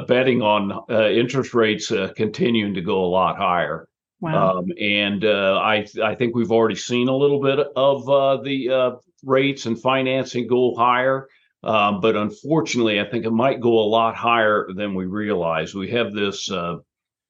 betting 0.07 0.41
on 0.41 0.71
uh, 0.89 1.09
interest 1.09 1.53
rates 1.53 1.91
continuing 2.15 2.73
to 2.73 2.81
go 2.81 3.03
a 3.03 3.07
lot 3.07 3.37
higher. 3.37 3.87
Wow. 4.19 4.59
Um, 4.59 4.71
and 4.79 5.25
I 5.25 5.87
I 6.03 6.15
think 6.15 6.35
we've 6.35 6.51
already 6.51 6.75
seen 6.75 7.07
a 7.07 7.15
little 7.15 7.41
bit 7.41 7.59
of 7.75 8.05
the 8.43 8.99
rates 9.23 9.65
and 9.65 9.79
financing 9.79 10.47
go 10.47 10.75
higher. 10.75 11.27
Um, 11.63 12.01
but 12.01 12.15
unfortunately, 12.15 12.99
I 12.99 13.05
think 13.05 13.25
it 13.25 13.31
might 13.31 13.61
go 13.61 13.79
a 13.79 13.87
lot 13.87 14.15
higher 14.15 14.67
than 14.73 14.95
we 14.95 15.05
realize. 15.05 15.75
We 15.75 15.91
have 15.91 16.11
this 16.11 16.49
uh, 16.49 16.77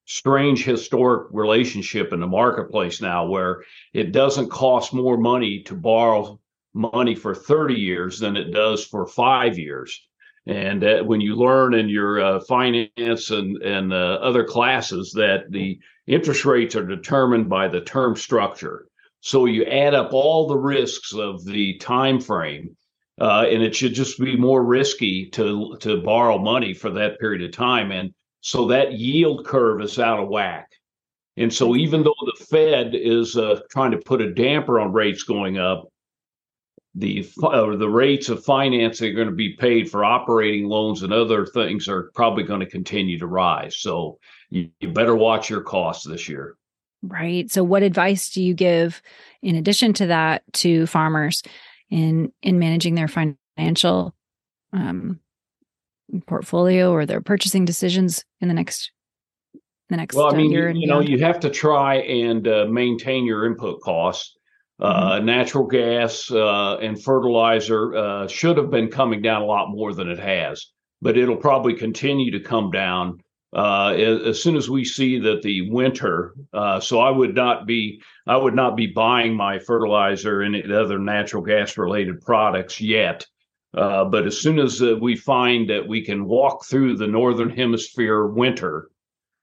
strange 0.05 0.63
historic 0.63 1.27
relationship 1.31 2.13
in 2.13 2.21
the 2.21 2.27
marketplace 2.27 3.01
now 3.01 3.25
where 3.25 3.63
it 3.93 4.11
doesn't 4.11 4.49
cost 4.49 4.93
more 4.93 5.17
money 5.17 5.63
to 5.63 5.75
borrow 5.75 6.39
money 6.73 7.15
for 7.15 7.35
30 7.35 7.73
years 7.73 8.19
than 8.19 8.37
it 8.37 8.51
does 8.51 8.85
for 8.85 9.05
five 9.05 9.57
years. 9.57 10.07
And 10.47 10.83
uh, 10.83 11.03
when 11.03 11.21
you 11.21 11.35
learn 11.35 11.73
in 11.73 11.87
your 11.87 12.19
uh, 12.19 12.39
finance 12.41 13.29
and, 13.29 13.61
and 13.61 13.93
uh, 13.93 14.19
other 14.21 14.43
classes 14.43 15.11
that 15.15 15.51
the 15.51 15.79
interest 16.07 16.45
rates 16.45 16.75
are 16.75 16.85
determined 16.85 17.47
by 17.47 17.67
the 17.67 17.81
term 17.81 18.15
structure. 18.15 18.87
So 19.21 19.45
you 19.45 19.65
add 19.65 19.93
up 19.93 20.13
all 20.13 20.47
the 20.47 20.57
risks 20.57 21.13
of 21.13 21.45
the 21.45 21.77
time 21.77 22.19
frame, 22.19 22.75
uh, 23.19 23.45
and 23.49 23.61
it 23.61 23.75
should 23.75 23.93
just 23.93 24.19
be 24.19 24.35
more 24.35 24.63
risky 24.63 25.29
to 25.31 25.77
to 25.81 26.01
borrow 26.01 26.39
money 26.39 26.73
for 26.73 26.89
that 26.89 27.19
period 27.19 27.43
of 27.43 27.51
time. 27.51 27.91
And 27.91 28.13
so 28.41 28.65
that 28.67 28.93
yield 28.93 29.45
curve 29.45 29.79
is 29.81 29.99
out 29.99 30.19
of 30.19 30.27
whack. 30.27 30.71
And 31.37 31.53
so 31.53 31.75
even 31.75 32.03
though 32.03 32.15
the 32.25 32.45
Fed 32.45 32.95
is 32.95 33.37
uh, 33.37 33.61
trying 33.69 33.91
to 33.91 33.97
put 33.97 34.21
a 34.21 34.33
damper 34.33 34.79
on 34.79 34.91
rates 34.91 35.23
going 35.23 35.59
up, 35.59 35.90
the 36.95 37.25
uh, 37.41 37.75
the 37.77 37.89
rates 37.89 38.27
of 38.29 38.43
financing 38.43 39.11
are 39.11 39.15
going 39.15 39.29
to 39.29 39.33
be 39.33 39.55
paid 39.55 39.89
for 39.89 40.03
operating 40.03 40.65
loans 40.65 41.03
and 41.03 41.13
other 41.13 41.45
things 41.45 41.87
are 41.87 42.11
probably 42.13 42.43
going 42.43 42.59
to 42.59 42.65
continue 42.65 43.17
to 43.17 43.27
rise. 43.27 43.77
So 43.77 44.19
you, 44.49 44.69
you 44.79 44.89
better 44.89 45.15
watch 45.15 45.49
your 45.49 45.61
costs 45.61 46.05
this 46.05 46.27
year. 46.27 46.57
Right. 47.01 47.49
So 47.49 47.63
what 47.63 47.81
advice 47.81 48.29
do 48.29 48.43
you 48.43 48.53
give 48.53 49.01
in 49.41 49.55
addition 49.55 49.93
to 49.93 50.07
that 50.07 50.43
to 50.53 50.85
farmers 50.85 51.43
in 51.89 52.31
in 52.41 52.59
managing 52.59 52.95
their 52.95 53.07
financial 53.07 54.13
um, 54.73 55.19
portfolio 56.27 56.91
or 56.91 57.05
their 57.05 57.21
purchasing 57.21 57.65
decisions 57.65 58.25
in 58.41 58.47
the 58.47 58.53
next 58.53 58.91
the 59.89 59.97
next 59.97 60.15
well 60.15 60.33
i 60.33 60.35
mean 60.35 60.51
you, 60.51 60.69
you 60.69 60.87
know 60.87 60.99
you 60.99 61.19
have 61.19 61.39
to 61.39 61.49
try 61.49 61.95
and 61.95 62.47
uh, 62.47 62.65
maintain 62.69 63.25
your 63.25 63.45
input 63.45 63.81
costs 63.81 64.37
uh, 64.81 65.13
mm-hmm. 65.13 65.25
natural 65.25 65.65
gas 65.65 66.29
uh, 66.31 66.77
and 66.77 67.01
fertilizer 67.01 67.95
uh, 67.95 68.27
should 68.27 68.57
have 68.57 68.69
been 68.69 68.89
coming 68.89 69.21
down 69.21 69.41
a 69.41 69.45
lot 69.45 69.69
more 69.69 69.93
than 69.93 70.09
it 70.09 70.19
has 70.19 70.67
but 71.01 71.17
it'll 71.17 71.37
probably 71.37 71.73
continue 71.73 72.31
to 72.31 72.39
come 72.39 72.69
down 72.71 73.19
uh, 73.53 73.89
as, 73.97 74.21
as, 74.27 74.41
soon 74.41 74.55
as 74.55 74.69
we 74.69 74.85
see 74.85 75.19
that 75.19 75.41
the 75.41 75.69
winter 75.69 76.33
uh, 76.53 76.79
so 76.79 76.99
i 76.99 77.09
would 77.09 77.35
not 77.35 77.65
be 77.65 78.01
i 78.27 78.35
would 78.35 78.55
not 78.55 78.75
be 78.75 78.87
buying 78.87 79.35
my 79.35 79.59
fertilizer 79.59 80.41
and 80.41 80.71
other 80.71 80.99
natural 80.99 81.43
gas 81.43 81.77
related 81.77 82.21
products 82.21 82.79
yet 82.79 83.25
uh, 83.73 84.03
but 84.03 84.25
as 84.25 84.37
soon 84.37 84.59
as 84.59 84.81
uh, 84.81 84.95
we 84.99 85.15
find 85.15 85.69
that 85.69 85.87
we 85.87 86.03
can 86.03 86.25
walk 86.25 86.65
through 86.65 86.97
the 86.97 87.07
northern 87.07 87.49
hemisphere 87.49 88.27
winter 88.27 88.89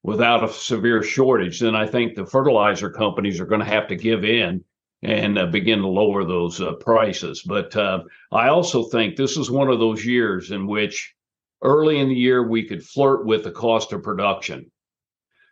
without 0.03 0.43
a 0.43 0.53
severe 0.53 1.01
shortage, 1.01 1.59
then 1.59 1.75
I 1.75 1.87
think 1.87 2.15
the 2.15 2.25
fertilizer 2.25 2.89
companies 2.89 3.39
are 3.39 3.45
going 3.45 3.61
to 3.61 3.65
have 3.65 3.87
to 3.87 3.95
give 3.95 4.23
in 4.23 4.63
and 5.01 5.37
uh, 5.37 5.45
begin 5.45 5.79
to 5.79 5.87
lower 5.87 6.25
those 6.25 6.61
uh, 6.61 6.73
prices. 6.73 7.41
But 7.43 7.75
uh, 7.75 8.03
I 8.31 8.49
also 8.49 8.83
think 8.83 9.15
this 9.15 9.37
is 9.37 9.49
one 9.49 9.69
of 9.69 9.79
those 9.79 10.05
years 10.05 10.51
in 10.51 10.67
which 10.67 11.13
early 11.61 11.99
in 11.99 12.09
the 12.09 12.15
year 12.15 12.47
we 12.47 12.63
could 12.63 12.83
flirt 12.83 13.25
with 13.25 13.43
the 13.43 13.51
cost 13.51 13.93
of 13.93 14.03
production. 14.03 14.71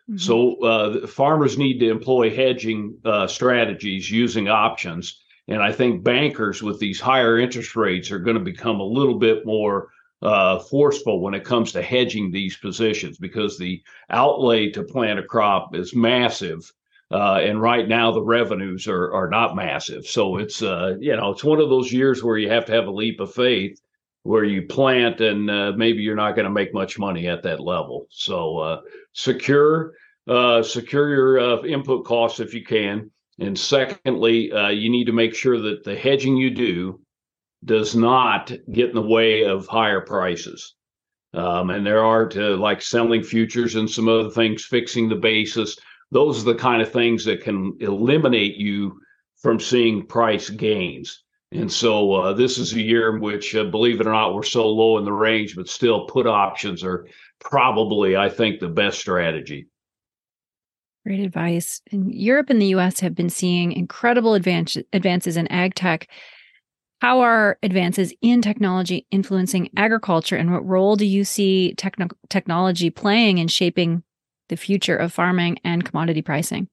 Mm-hmm. 0.10 0.18
So 0.18 1.08
farmers 1.08 1.58
need 1.58 1.80
to 1.80 1.90
employ 1.90 2.34
hedging 2.34 2.98
strategies 3.28 4.10
using 4.10 4.48
options 4.48 5.22
and 5.48 5.62
I 5.62 5.72
think 5.72 6.04
bankers 6.04 6.62
with 6.62 6.80
these 6.80 7.00
higher 7.00 7.40
interest 7.40 7.76
rates 7.76 8.12
are 8.12 8.20
going 8.20 8.38
to 8.38 8.44
become 8.44 8.80
a 8.80 8.86
little 8.86 9.18
bit 9.18 9.46
more 9.46 9.90
uh, 10.22 10.60
forceful 10.60 11.22
when 11.22 11.34
it 11.34 11.46
comes 11.46 11.72
to 11.72 11.82
hedging 11.82 12.32
these 12.32 12.58
positions 12.58 13.18
because 13.18 13.58
the 13.58 13.82
outlay 14.10 14.70
to 14.72 14.84
plant 14.84 15.20
a 15.20 15.24
crop 15.24 15.74
is 15.76 15.96
massive. 15.96 16.72
Uh, 17.10 17.40
and 17.42 17.62
right 17.62 17.88
now 17.88 18.12
the 18.12 18.22
revenues 18.22 18.88
are 18.88 19.14
are 19.14 19.30
not 19.30 19.56
massive. 19.56 20.06
So 20.06 20.38
it's 20.38 20.62
uh, 20.62 20.96
you 21.00 21.16
know 21.16 21.32
it's 21.32 21.44
one 21.44 21.60
of 21.60 21.70
those 21.70 21.92
years 21.92 22.24
where 22.24 22.38
you 22.38 22.50
have 22.50 22.66
to 22.66 22.74
have 22.74 22.88
a 22.88 22.92
leap 22.92 23.20
of 23.20 23.34
faith 23.34 23.80
where 24.24 24.44
you 24.44 24.64
plant 24.64 25.22
and 25.22 25.50
uh, 25.50 25.72
maybe 25.78 26.02
you're 26.02 26.16
not 26.16 26.36
going 26.36 26.44
to 26.44 26.52
make 26.52 26.74
much 26.74 27.00
money 27.00 27.28
at 27.28 27.44
that 27.44 27.62
level. 27.62 28.08
So 28.10 28.58
uh, 28.58 28.82
secure 29.14 29.94
uh, 30.28 30.62
secure 30.64 31.10
your 31.10 31.40
uh, 31.40 31.64
input 31.64 32.06
costs 32.06 32.42
if 32.42 32.54
you 32.54 32.66
can. 32.66 33.10
And 33.40 33.58
secondly, 33.58 34.52
you 34.74 34.90
need 34.90 35.06
to 35.06 35.14
make 35.14 35.36
sure 35.36 35.62
that 35.62 35.84
the 35.84 35.96
hedging 35.96 36.36
you 36.36 36.50
do 36.50 37.00
does 37.64 37.96
not 37.96 38.52
get 38.72 38.90
in 38.90 38.96
the 38.96 39.02
way 39.02 39.44
of 39.44 39.68
higher 39.68 40.02
prices. 40.02 40.76
Um, 41.34 41.70
and 41.70 41.86
there 41.86 42.04
are 42.04 42.28
to 42.30 42.56
like 42.56 42.82
selling 42.82 43.24
futures 43.24 43.76
and 43.76 43.90
some 43.90 44.08
other 44.08 44.30
things, 44.30 44.66
fixing 44.66 45.10
the 45.10 45.16
basis. 45.16 45.78
Those 46.12 46.42
are 46.42 46.54
the 46.54 46.60
kind 46.60 46.82
of 46.82 46.92
things 46.92 47.26
that 47.26 47.42
can 47.42 47.76
eliminate 47.80 48.56
you 48.56 49.00
from 49.38 49.60
seeing 49.60 50.06
price 50.06 50.50
gains. 50.50 51.24
And 51.52 51.72
so 51.72 52.14
uh, 52.14 52.34
this 52.34 52.58
is 52.58 52.74
a 52.74 52.82
year 52.82 53.14
in 53.16 53.22
which, 53.22 53.56
uh, 53.56 53.66
believe 53.66 54.02
it 54.02 54.08
or 54.08 54.12
not, 54.12 54.34
we're 54.34 54.44
so 54.44 54.68
low 54.68 54.98
in 54.98 55.06
the 55.06 55.14
range, 55.14 55.56
but 55.56 55.70
still 55.70 56.06
put 56.06 56.28
options 56.28 56.84
are 56.84 57.08
probably, 57.40 58.18
I 58.18 58.30
think, 58.30 58.60
the 58.60 58.68
best 58.68 59.00
strategy. 59.00 59.68
Great 61.06 61.22
advice. 61.22 61.82
And 61.92 62.14
Europe 62.14 62.50
and 62.50 62.62
the 62.62 62.76
US 62.76 63.00
have 63.00 63.16
been 63.16 63.30
seeing 63.30 63.72
incredible 63.72 64.34
advance, 64.34 64.76
advances 64.92 65.38
in 65.38 65.48
ag 65.48 65.74
tech. 65.74 66.10
How 67.00 67.22
are 67.22 67.58
advances 67.64 68.14
in 68.22 68.42
technology 68.42 69.06
influencing 69.12 69.70
agriculture, 69.78 70.36
and 70.36 70.52
what 70.52 70.66
role 70.66 70.96
do 70.96 71.06
you 71.06 71.24
see 71.24 71.76
techno- 71.76 72.10
technology 72.30 72.90
playing 72.90 73.38
in 73.38 73.48
shaping 73.48 74.04
the 74.50 74.58
future 74.58 74.96
of 74.96 75.14
farming 75.14 75.58
and 75.64 75.86
commodity 75.86 76.22
pricing? 76.22 76.68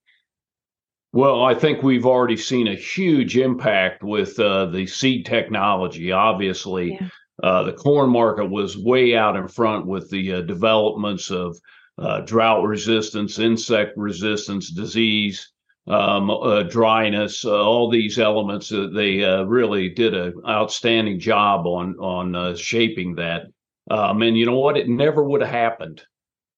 Well, 1.12 1.44
I 1.44 1.54
think 1.54 1.82
we've 1.82 2.06
already 2.06 2.36
seen 2.36 2.66
a 2.66 2.74
huge 2.74 3.36
impact 3.36 4.02
with 4.02 4.38
uh, 4.40 4.66
the 4.66 4.84
seed 4.86 5.24
technology. 5.26 6.10
Obviously, 6.10 6.98
yeah. 7.00 7.08
uh, 7.42 7.62
the 7.62 7.72
corn 7.72 8.10
market 8.10 8.46
was 8.50 8.76
way 8.76 9.16
out 9.16 9.36
in 9.36 9.46
front 9.46 9.86
with 9.86 10.10
the 10.10 10.32
uh, 10.32 10.40
developments 10.40 11.30
of 11.30 11.56
uh, 11.98 12.22
drought 12.22 12.64
resistance, 12.64 13.38
insect 13.38 13.96
resistance, 13.96 14.70
disease, 14.70 15.52
um, 15.86 16.30
uh, 16.30 16.62
dryness, 16.64 17.44
uh, 17.44 17.62
all 17.62 17.90
these 17.90 18.18
elements. 18.18 18.70
they 18.70 19.22
uh, 19.22 19.44
really 19.44 19.90
did 19.90 20.14
an 20.14 20.34
outstanding 20.48 21.20
job 21.20 21.66
on 21.66 21.94
on 21.98 22.34
uh, 22.34 22.56
shaping 22.56 23.14
that. 23.16 23.46
Um, 23.90 24.22
and 24.22 24.36
you 24.36 24.46
know 24.46 24.58
what? 24.58 24.76
It 24.76 24.88
never 24.88 25.22
would 25.22 25.42
have 25.42 25.50
happened 25.50 26.02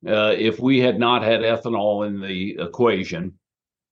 uh, 0.06 0.34
if 0.36 0.58
we 0.60 0.80
had 0.80 0.98
not 0.98 1.22
had 1.22 1.40
ethanol 1.40 2.06
in 2.06 2.20
the 2.20 2.56
equation. 2.58 3.34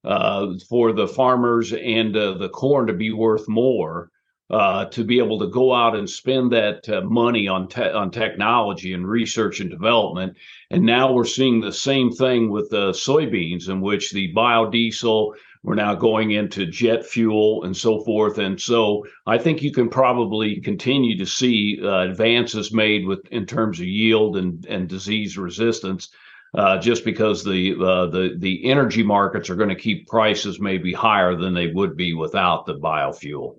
uh, 0.05 0.55
for 0.69 0.93
the 0.93 1.09
farmers 1.09 1.73
and 1.73 2.15
the 2.15 2.51
corn 2.53 2.87
to 2.87 2.93
be 2.93 3.11
worth 3.13 3.49
more, 3.49 4.11
uh, 4.51 4.85
to 4.87 5.03
be 5.03 5.19
able 5.19 5.39
to 5.39 5.49
go 5.49 5.75
out 5.75 5.97
and 5.97 6.09
spend 6.09 6.53
that 6.53 6.87
uh, 6.89 7.01
money 7.03 7.49
on 7.49 7.67
te- 7.67 7.91
on 7.91 8.11
technology 8.11 8.93
and 8.93 9.09
research 9.09 9.61
and 9.61 9.71
development. 9.71 10.37
And 10.71 10.85
now 10.85 11.13
we're 11.13 11.25
seeing 11.25 11.61
the 11.61 11.73
same 11.73 12.11
thing 12.11 12.51
with 12.51 12.69
the 12.71 12.91
soybeans, 12.93 13.69
in 13.71 13.81
which 13.81 14.11
the 14.13 14.33
biodiesel, 14.35 15.33
We're 15.65 15.75
now 15.75 15.95
going 15.95 16.33
into 16.33 16.67
jet 16.67 17.07
fuel 17.07 17.65
and 17.65 17.75
so 17.75 18.01
forth. 18.01 18.37
And 18.37 18.61
so 18.61 19.07
I 19.27 19.39
think 19.39 19.63
you 19.63 19.73
can 19.73 19.89
probably 19.89 20.61
continue 20.61 21.17
to 21.17 21.25
see 21.25 21.81
uh, 21.83 22.01
advances 22.01 22.71
made 22.71 23.07
with 23.07 23.27
in 23.31 23.47
terms 23.47 23.81
of 23.81 23.87
yield 23.87 24.37
and, 24.37 24.65
and 24.67 24.89
disease 24.89 25.39
resistance. 25.39 26.11
Uh, 26.55 26.79
just 26.79 27.05
because 27.05 27.43
the 27.43 27.75
uh, 27.81 28.07
the 28.07 28.37
the 28.39 28.71
energy 28.71 29.03
markets 29.03 29.51
are 29.51 29.57
going 29.57 29.71
to 29.71 29.75
keep 29.75 30.07
prices 30.07 30.61
maybe 30.61 30.93
higher 30.93 31.35
than 31.35 31.53
they 31.53 31.67
would 31.67 31.97
be 31.97 32.15
without 32.15 32.65
the 32.65 32.75
biofuel. 32.75 33.57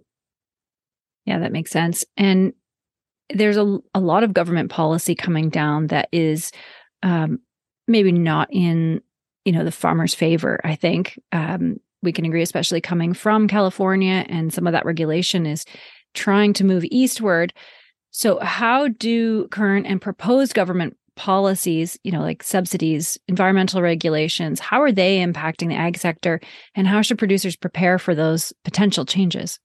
Yeah, 1.25 1.39
that 1.39 1.51
makes 1.51 1.71
sense. 1.71 2.05
And 2.15 2.53
there's 3.33 3.57
a, 3.57 3.79
a 3.93 3.99
lot 3.99 4.23
of 4.23 4.33
government 4.33 4.71
policy 4.71 5.13
coming 5.13 5.49
down 5.49 5.87
that 5.87 6.07
is 6.13 6.53
um, 7.03 7.39
maybe 7.85 8.13
not 8.13 8.47
in 8.53 9.01
you 9.43 9.51
know 9.51 9.65
the 9.65 9.71
farmers' 9.71 10.15
favor. 10.15 10.61
I 10.63 10.75
think 10.75 11.19
um, 11.33 11.81
we 12.05 12.13
can 12.13 12.25
agree, 12.25 12.41
especially 12.41 12.81
coming 12.81 13.13
from 13.13 13.47
California, 13.47 14.25
and 14.29 14.53
some 14.53 14.67
of 14.67 14.73
that 14.73 14.85
regulation 14.85 15.45
is 15.45 15.65
trying 16.13 16.53
to 16.53 16.63
move 16.63 16.85
eastward. 16.85 17.53
So, 18.11 18.39
how 18.39 18.87
do 18.87 19.47
current 19.49 19.87
and 19.87 20.01
proposed 20.01 20.53
government 20.53 20.95
policies, 21.15 21.97
you 22.03 22.11
know, 22.11 22.21
like 22.21 22.43
subsidies, 22.43 23.17
environmental 23.27 23.81
regulations, 23.81 24.59
how 24.59 24.81
are 24.81 24.91
they 24.91 25.19
impacting 25.19 25.69
the 25.69 25.75
ag 25.75 25.97
sector, 25.97 26.39
and 26.75 26.87
how 26.87 27.01
should 27.01 27.17
producers 27.17 27.55
prepare 27.55 27.99
for 27.99 28.15
those 28.15 28.53
potential 28.63 29.05
changes? 29.05 29.59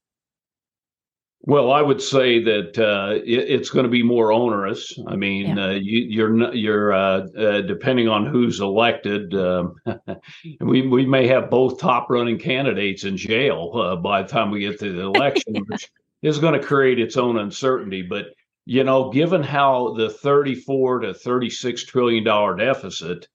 Well, 1.43 1.71
I 1.71 1.81
would 1.81 2.01
say 2.01 2.43
that 2.43 2.77
uh, 2.77 3.15
it, 3.15 3.49
it's 3.49 3.71
going 3.71 3.85
to 3.85 3.89
be 3.89 4.03
more 4.03 4.31
onerous. 4.31 4.97
I 5.07 5.15
mean, 5.15 5.57
yeah. 5.57 5.65
uh, 5.65 5.69
you, 5.71 6.23
are 6.23 6.35
you're, 6.35 6.53
you're 6.53 6.93
uh, 6.93 7.27
uh, 7.35 7.61
depending 7.61 8.07
on 8.07 8.27
who's 8.27 8.59
elected. 8.59 9.33
Um, 9.33 9.75
we 10.59 10.83
we 10.87 11.05
may 11.05 11.25
have 11.27 11.49
both 11.49 11.79
top 11.79 12.11
running 12.11 12.37
candidates 12.37 13.05
in 13.05 13.17
jail 13.17 13.71
uh, 13.73 13.95
by 13.95 14.21
the 14.21 14.27
time 14.27 14.51
we 14.51 14.59
get 14.59 14.79
to 14.79 14.93
the 14.93 15.01
election, 15.01 15.55
which 15.67 15.89
is 16.21 16.37
going 16.37 16.53
to 16.53 16.65
create 16.65 16.99
its 16.99 17.17
own 17.17 17.39
uncertainty. 17.39 18.03
But 18.03 18.27
you 18.65 18.83
know, 18.83 19.09
given 19.11 19.41
how 19.41 19.95
the 19.97 20.11
34 20.11 20.99
to 20.99 21.13
36 21.15 21.85
trillion 21.85 22.23
dollar 22.23 22.55
deficit, 22.55 23.27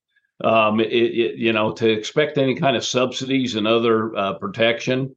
um, 0.45 0.79
it, 0.79 0.93
it, 0.93 1.37
you 1.39 1.53
know, 1.53 1.73
to 1.73 1.91
expect 1.91 2.39
any 2.39 2.55
kind 2.55 2.77
of 2.77 2.85
subsidies 2.85 3.57
and 3.57 3.67
other 3.67 4.17
uh, 4.17 4.35
protection 4.35 5.17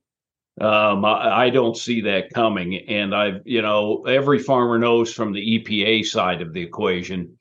um, 0.60 1.06
I, 1.06 1.46
I, 1.46 1.50
don't 1.50 1.78
see 1.78 2.02
that 2.02 2.34
coming. 2.34 2.76
And 2.88 3.16
I've, 3.16 3.42
you 3.46 3.62
know, 3.62 4.04
every 4.06 4.40
farmer 4.40 4.78
knows 4.78 5.14
from 5.14 5.32
the 5.32 5.60
EPA 5.60 6.06
side 6.06 6.42
of 6.42 6.54
the 6.54 6.62
equation, 6.62 7.38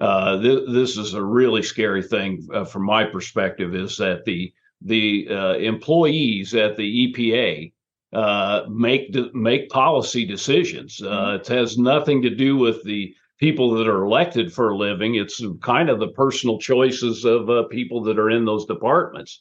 uh, 0.00 0.40
th- 0.40 0.68
this 0.68 0.96
is 0.96 1.14
a 1.14 1.22
really 1.22 1.62
scary 1.62 2.02
thing 2.02 2.46
uh, 2.54 2.64
from 2.64 2.84
my 2.84 3.04
perspective. 3.04 3.74
Is 3.74 3.96
that 3.96 4.24
the 4.24 4.52
the 4.82 5.28
uh, 5.30 5.54
employees 5.54 6.54
at 6.54 6.76
the 6.76 7.12
EPA 7.12 7.72
uh, 8.12 8.62
make 8.68 9.12
de- 9.12 9.30
make 9.34 9.68
policy 9.68 10.24
decisions. 10.24 11.00
Uh, 11.02 11.06
mm-hmm. 11.06 11.40
It 11.40 11.46
has 11.48 11.78
nothing 11.78 12.22
to 12.22 12.30
do 12.30 12.56
with 12.56 12.82
the 12.84 13.14
people 13.38 13.70
that 13.74 13.88
are 13.88 14.04
elected 14.04 14.52
for 14.52 14.70
a 14.70 14.76
living. 14.76 15.14
It's 15.14 15.42
kind 15.62 15.88
of 15.88 15.98
the 15.98 16.08
personal 16.08 16.58
choices 16.58 17.24
of 17.24 17.48
uh, 17.48 17.64
people 17.64 18.02
that 18.04 18.18
are 18.18 18.30
in 18.30 18.44
those 18.44 18.66
departments. 18.66 19.40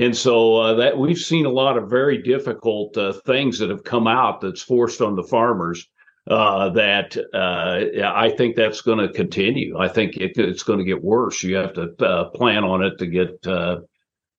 And 0.00 0.16
so 0.16 0.56
uh, 0.56 0.74
that 0.74 0.96
we've 0.96 1.18
seen 1.18 1.44
a 1.44 1.50
lot 1.50 1.76
of 1.76 1.90
very 1.90 2.22
difficult 2.22 2.96
uh, 2.96 3.12
things 3.26 3.58
that 3.58 3.68
have 3.68 3.82
come 3.82 4.06
out 4.06 4.40
that's 4.40 4.62
forced 4.62 5.00
on 5.00 5.16
the 5.16 5.24
farmers. 5.24 5.86
Uh, 6.28 6.68
that 6.68 7.16
uh, 7.32 8.06
I 8.06 8.30
think 8.36 8.54
that's 8.54 8.82
going 8.82 8.98
to 8.98 9.10
continue. 9.10 9.78
I 9.78 9.88
think 9.88 10.18
it, 10.18 10.32
it's 10.36 10.62
going 10.62 10.78
to 10.78 10.84
get 10.84 11.02
worse. 11.02 11.42
You 11.42 11.56
have 11.56 11.72
to 11.72 11.94
uh, 12.04 12.28
plan 12.30 12.64
on 12.64 12.84
it 12.84 12.98
to 12.98 13.06
get. 13.06 13.46
Uh, 13.46 13.78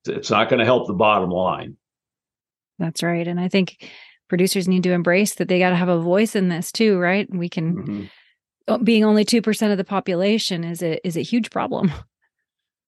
it's 0.07 0.29
not 0.29 0.49
going 0.49 0.59
to 0.59 0.65
help 0.65 0.85
the 0.85 0.93
bottom 0.93 1.31
line. 1.31 1.77
That's 2.77 3.01
right, 3.01 3.27
and 3.27 3.39
I 3.39 3.47
think 3.47 3.89
producers 4.27 4.67
need 4.67 4.83
to 4.83 4.91
embrace 4.91 5.33
that 5.35 5.47
they 5.47 5.57
got 5.57 5.71
to 5.71 5.75
have 5.75 5.89
a 5.89 5.99
voice 5.99 6.35
in 6.35 6.49
this 6.49 6.71
too, 6.71 6.99
right? 6.99 7.27
We 7.33 7.49
can. 7.49 7.75
Mm-hmm. 7.75 8.83
Being 8.83 9.03
only 9.03 9.25
two 9.25 9.41
percent 9.41 9.71
of 9.71 9.79
the 9.79 9.83
population 9.83 10.63
is 10.63 10.83
a 10.83 11.05
is 11.05 11.17
a 11.17 11.23
huge 11.23 11.49
problem. 11.49 11.91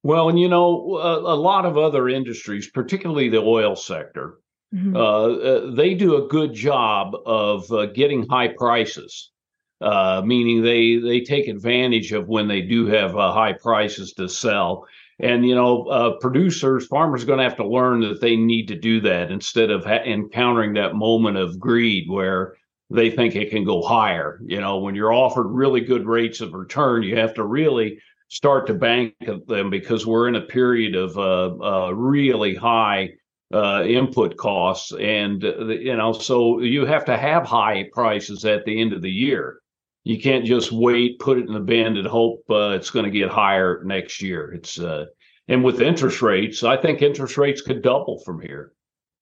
Well, 0.03 0.29
and 0.29 0.39
you 0.39 0.49
know, 0.49 0.97
a, 0.97 1.19
a, 1.19 1.37
lot 1.37 1.65
of 1.65 1.77
other 1.77 2.09
industries, 2.09 2.69
particularly 2.69 3.29
the 3.29 3.41
oil 3.41 3.75
sector, 3.75 4.39
mm-hmm. 4.73 4.95
uh, 4.95 4.99
uh, 4.99 5.75
they 5.75 5.93
do 5.93 6.23
a 6.23 6.27
good 6.27 6.53
job 6.53 7.15
of 7.25 7.71
uh, 7.71 7.85
getting 7.87 8.27
high 8.27 8.49
prices. 8.49 9.31
Uh, 9.79 10.21
meaning 10.23 10.61
they 10.61 10.97
they 10.97 11.21
take 11.21 11.47
advantage 11.47 12.11
of 12.11 12.27
when 12.27 12.47
they 12.47 12.61
do 12.61 12.85
have 12.85 13.17
uh, 13.17 13.33
high 13.33 13.53
prices 13.53 14.13
to 14.13 14.29
sell. 14.29 14.85
And 15.19 15.43
you 15.47 15.55
know, 15.55 15.85
uh, 15.85 16.11
producers, 16.19 16.85
farmers, 16.85 17.23
are 17.23 17.25
going 17.27 17.39
to 17.39 17.43
have 17.43 17.57
to 17.57 17.67
learn 17.67 18.01
that 18.01 18.21
they 18.21 18.35
need 18.35 18.67
to 18.67 18.75
do 18.75 19.01
that 19.01 19.31
instead 19.31 19.71
of 19.71 19.83
ha- 19.83 20.03
encountering 20.05 20.73
that 20.73 20.95
moment 20.95 21.37
of 21.37 21.59
greed 21.59 22.07
where 22.09 22.57
they 22.91 23.09
think 23.09 23.35
it 23.35 23.49
can 23.49 23.63
go 23.63 23.81
higher. 23.81 24.39
You 24.45 24.61
know, 24.61 24.77
when 24.79 24.93
you're 24.93 25.13
offered 25.13 25.47
really 25.47 25.81
good 25.81 26.05
rates 26.05 26.41
of 26.41 26.53
return, 26.53 27.01
you 27.01 27.15
have 27.17 27.33
to 27.35 27.43
really 27.43 27.99
start 28.32 28.65
to 28.65 28.74
bank 28.74 29.13
them 29.48 29.70
because 29.70 30.06
we're 30.08 30.30
in 30.30 30.36
a 30.36 30.41
period 30.41 30.96
of 30.96 31.17
uh, 31.17 31.88
uh, 31.88 31.91
really 31.91 32.56
high 32.56 33.10
uh, 33.54 33.84
input 33.86 34.38
costs, 34.38 34.94
and 34.94 35.44
uh, 35.44 35.65
you 35.65 35.96
know, 35.98 36.13
so 36.13 36.62
you 36.62 36.86
have 36.86 37.04
to 37.04 37.17
have 37.17 37.46
high 37.46 37.89
prices 37.91 38.46
at 38.46 38.63
the 38.63 38.82
end 38.82 38.94
of 38.94 39.02
the 39.02 39.12
year. 39.12 39.60
You 40.06 40.20
can't 40.20 40.46
just 40.46 40.72
wait, 40.72 41.20
put 41.20 41.38
it 41.38 41.48
in 41.48 41.54
the 41.54 41.60
bin, 41.60 41.98
and 41.98 42.08
hope 42.08 42.44
uh, 42.50 42.70
it's 42.70 42.89
going 42.89 43.04
to 43.04 43.12
get 43.12 43.30
higher 43.30 43.84
next 43.84 44.22
year. 44.22 44.54
It's 44.54 44.80
uh, 44.80 45.08
and 45.50 45.62
with 45.65 45.82
interest 45.82 46.22
rates, 46.22 46.63
I 46.63 46.78
think 46.78 47.02
interest 47.02 47.38
rates 47.38 47.62
could 47.62 47.82
double 47.82 48.20
from 48.20 48.39
here. 48.39 48.72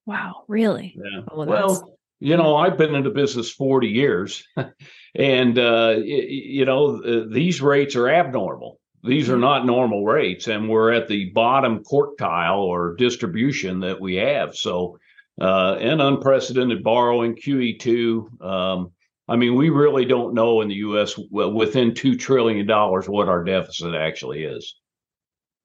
Wow, 0.05 0.43
really? 0.47 0.95
Yeah. 0.95 1.21
Oh, 1.31 1.45
well, 1.45 1.97
you 2.19 2.37
know, 2.37 2.55
I've 2.55 2.77
been 2.77 2.93
in 2.93 3.03
the 3.03 3.09
business 3.09 3.49
40 3.49 3.87
years, 3.87 4.43
and 5.15 5.57
uh, 5.57 5.95
you 5.97 6.65
know, 6.65 7.27
these 7.27 7.59
rates 7.59 7.95
are 7.95 8.07
abnormal. 8.07 8.78
These 9.03 9.29
are 9.29 9.37
not 9.37 9.65
normal 9.65 10.05
rates, 10.05 10.47
and 10.47 10.67
we're 10.67 10.91
at 10.91 11.07
the 11.07 11.29
bottom 11.31 11.83
quartile 11.83 12.57
or 12.57 12.95
distribution 12.95 13.79
that 13.79 13.99
we 13.99 14.15
have. 14.15 14.55
So, 14.55 14.99
uh, 15.39 15.75
and 15.79 16.01
unprecedented 16.01 16.83
borrowing, 16.83 17.35
QE2. 17.35 18.41
Um, 18.43 18.91
I 19.29 19.37
mean, 19.37 19.55
we 19.55 19.69
really 19.69 20.05
don't 20.05 20.33
know 20.33 20.61
in 20.61 20.67
the 20.67 20.75
U.S. 20.75 21.17
within 21.31 21.93
two 21.93 22.17
trillion 22.17 22.65
dollars 22.65 23.07
what 23.07 23.29
our 23.29 23.43
deficit 23.43 23.95
actually 23.95 24.43
is. 24.43 24.75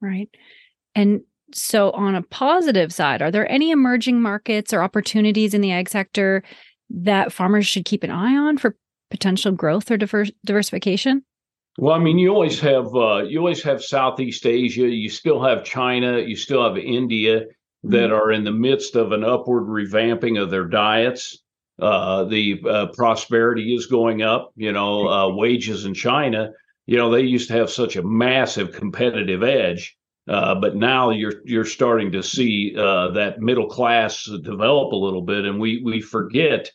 Right, 0.00 0.28
and 0.94 1.22
so 1.52 1.90
on 1.92 2.14
a 2.14 2.22
positive 2.22 2.92
side, 2.92 3.20
are 3.20 3.30
there 3.30 3.50
any 3.50 3.70
emerging 3.70 4.20
markets 4.20 4.72
or 4.72 4.82
opportunities 4.82 5.54
in 5.54 5.60
the 5.60 5.72
ag 5.72 5.88
sector 5.88 6.42
that 6.90 7.32
farmers 7.32 7.66
should 7.66 7.84
keep 7.84 8.02
an 8.02 8.10
eye 8.10 8.36
on 8.36 8.58
for 8.58 8.76
potential 9.10 9.52
growth 9.52 9.90
or 9.90 9.96
diverse, 9.96 10.30
diversification? 10.44 11.24
Well, 11.76 11.94
I 11.94 11.98
mean, 11.98 12.18
you 12.18 12.30
always 12.30 12.60
have 12.60 12.94
uh, 12.94 13.24
you 13.24 13.38
always 13.38 13.62
have 13.64 13.82
Southeast 13.82 14.46
Asia. 14.46 14.88
You 14.88 15.08
still 15.08 15.42
have 15.42 15.64
China. 15.64 16.18
You 16.18 16.36
still 16.36 16.62
have 16.62 16.78
India 16.78 17.46
that 17.84 18.10
mm-hmm. 18.10 18.14
are 18.14 18.32
in 18.32 18.44
the 18.44 18.52
midst 18.52 18.94
of 18.94 19.12
an 19.12 19.24
upward 19.24 19.64
revamping 19.64 20.40
of 20.40 20.50
their 20.50 20.66
diets. 20.66 21.38
Uh, 21.80 22.24
the 22.24 22.62
uh, 22.68 22.86
prosperity 22.94 23.74
is 23.74 23.86
going 23.86 24.22
up. 24.22 24.52
You 24.54 24.72
know, 24.72 25.08
uh, 25.08 25.34
wages 25.34 25.84
in 25.84 25.94
China. 25.94 26.52
You 26.86 26.96
know, 26.96 27.10
they 27.10 27.22
used 27.22 27.48
to 27.48 27.54
have 27.54 27.70
such 27.70 27.96
a 27.96 28.02
massive 28.02 28.72
competitive 28.72 29.42
edge, 29.42 29.96
uh, 30.28 30.54
but 30.54 30.76
now 30.76 31.10
you're 31.10 31.42
you're 31.44 31.64
starting 31.64 32.12
to 32.12 32.22
see 32.22 32.76
uh, 32.78 33.08
that 33.12 33.40
middle 33.40 33.66
class 33.66 34.30
develop 34.42 34.92
a 34.92 34.96
little 34.96 35.22
bit, 35.22 35.44
and 35.44 35.58
we 35.58 35.82
we 35.82 36.00
forget 36.00 36.70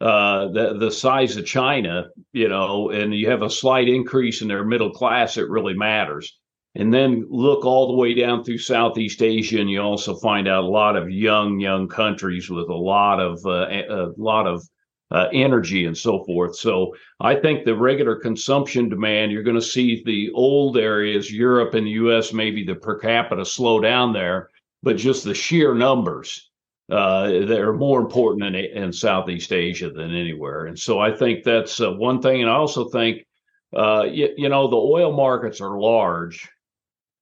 uh, 0.00 0.48
the 0.48 0.78
the 0.78 0.90
size 0.90 1.36
of 1.36 1.44
China, 1.44 2.08
you 2.32 2.48
know, 2.48 2.90
and 2.90 3.14
you 3.14 3.28
have 3.28 3.42
a 3.42 3.50
slight 3.50 3.88
increase 3.88 4.40
in 4.40 4.48
their 4.48 4.64
middle 4.64 4.90
class, 4.90 5.36
it 5.36 5.48
really 5.48 5.74
matters. 5.74 6.38
And 6.74 6.94
then 6.94 7.26
look 7.28 7.64
all 7.64 7.88
the 7.88 7.96
way 7.96 8.14
down 8.14 8.44
through 8.44 8.58
Southeast 8.58 9.22
Asia, 9.22 9.60
and 9.60 9.70
you 9.70 9.80
also 9.80 10.14
find 10.14 10.46
out 10.46 10.64
a 10.64 10.68
lot 10.68 10.96
of 10.96 11.10
young, 11.10 11.58
young 11.58 11.88
countries 11.88 12.48
with 12.48 12.68
a 12.68 12.74
lot 12.74 13.20
of 13.20 13.44
uh, 13.44 13.66
a 13.68 14.12
lot 14.16 14.46
of 14.46 14.62
uh, 15.10 15.26
energy 15.32 15.84
and 15.86 15.98
so 15.98 16.24
forth. 16.24 16.56
So 16.56 16.94
I 17.20 17.34
think 17.34 17.64
the 17.64 17.74
regular 17.74 18.16
consumption 18.16 18.88
demand, 18.88 19.32
you're 19.32 19.42
going 19.42 19.56
to 19.56 19.62
see 19.62 20.02
the 20.04 20.30
old 20.32 20.78
areas, 20.78 21.32
Europe 21.32 21.74
and 21.74 21.86
the 21.86 21.92
U.S., 21.92 22.32
maybe 22.32 22.64
the 22.64 22.76
per 22.76 22.98
capita 22.98 23.44
slow 23.44 23.80
down 23.80 24.12
there, 24.12 24.48
but 24.82 24.96
just 24.96 25.24
the 25.24 25.34
sheer 25.34 25.74
numbers 25.74 26.49
uh, 26.90 27.28
that 27.28 27.60
are 27.60 27.72
more 27.72 28.00
important 28.00 28.56
in, 28.56 28.82
in 28.82 28.92
Southeast 28.92 29.52
Asia 29.52 29.90
than 29.90 30.12
anywhere. 30.12 30.66
And 30.66 30.76
so 30.76 30.98
I 30.98 31.12
think 31.12 31.44
that's 31.44 31.80
uh, 31.80 31.92
one 31.92 32.20
thing. 32.20 32.40
And 32.40 32.50
I 32.50 32.54
also 32.54 32.88
think, 32.88 33.26
uh, 33.72 34.06
you, 34.10 34.30
you, 34.36 34.48
know, 34.48 34.66
the 34.66 34.76
oil 34.76 35.12
markets 35.12 35.60
are 35.60 35.78
large 35.78 36.48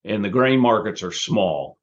and 0.04 0.24
the 0.24 0.31
grain 0.31 0.59
markets 0.59 1.02
are 1.02 1.12
small. 1.12 1.78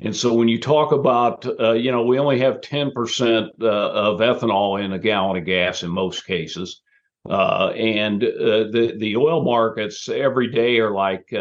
And 0.00 0.14
so 0.14 0.34
when 0.34 0.48
you 0.48 0.60
talk 0.60 0.92
about, 0.92 1.46
uh, 1.58 1.72
you 1.72 1.92
know, 1.92 2.04
we 2.04 2.18
only 2.18 2.40
have 2.40 2.60
10% 2.60 3.48
uh, 3.58 3.66
of 3.66 4.20
ethanol 4.20 4.84
in 4.84 4.92
a 4.92 4.98
gallon 4.98 5.38
of 5.38 5.46
gas 5.46 5.82
in 5.82 5.90
most 5.90 6.26
cases. 6.26 6.82
Uh, 7.26 7.68
and 7.68 8.20
the, 8.20 8.96
the 8.98 9.16
oil 9.16 9.42
markets 9.42 10.10
every 10.10 10.50
day 10.50 10.78
are 10.78 10.90
like 10.90 11.32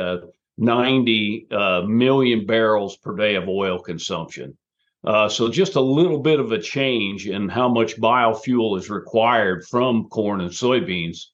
90 0.58 1.48
million 1.88 2.46
barrels 2.46 2.96
per 2.96 3.18
day 3.18 3.36
of 3.36 3.50
oil 3.50 3.80
consumption. 3.80 4.58
Uh, 5.04 5.28
so 5.28 5.50
just 5.50 5.76
a 5.76 5.82
little 5.82 6.20
bit 6.20 6.40
of 6.40 6.52
a 6.52 6.62
change 6.62 7.28
in 7.28 7.50
how 7.50 7.68
much 7.68 8.00
biofuel 8.00 8.78
is 8.78 8.90
required 8.90 9.66
from 9.66 10.06
corn 10.06 10.40
and 10.40 10.52
soybeans. 10.52 11.26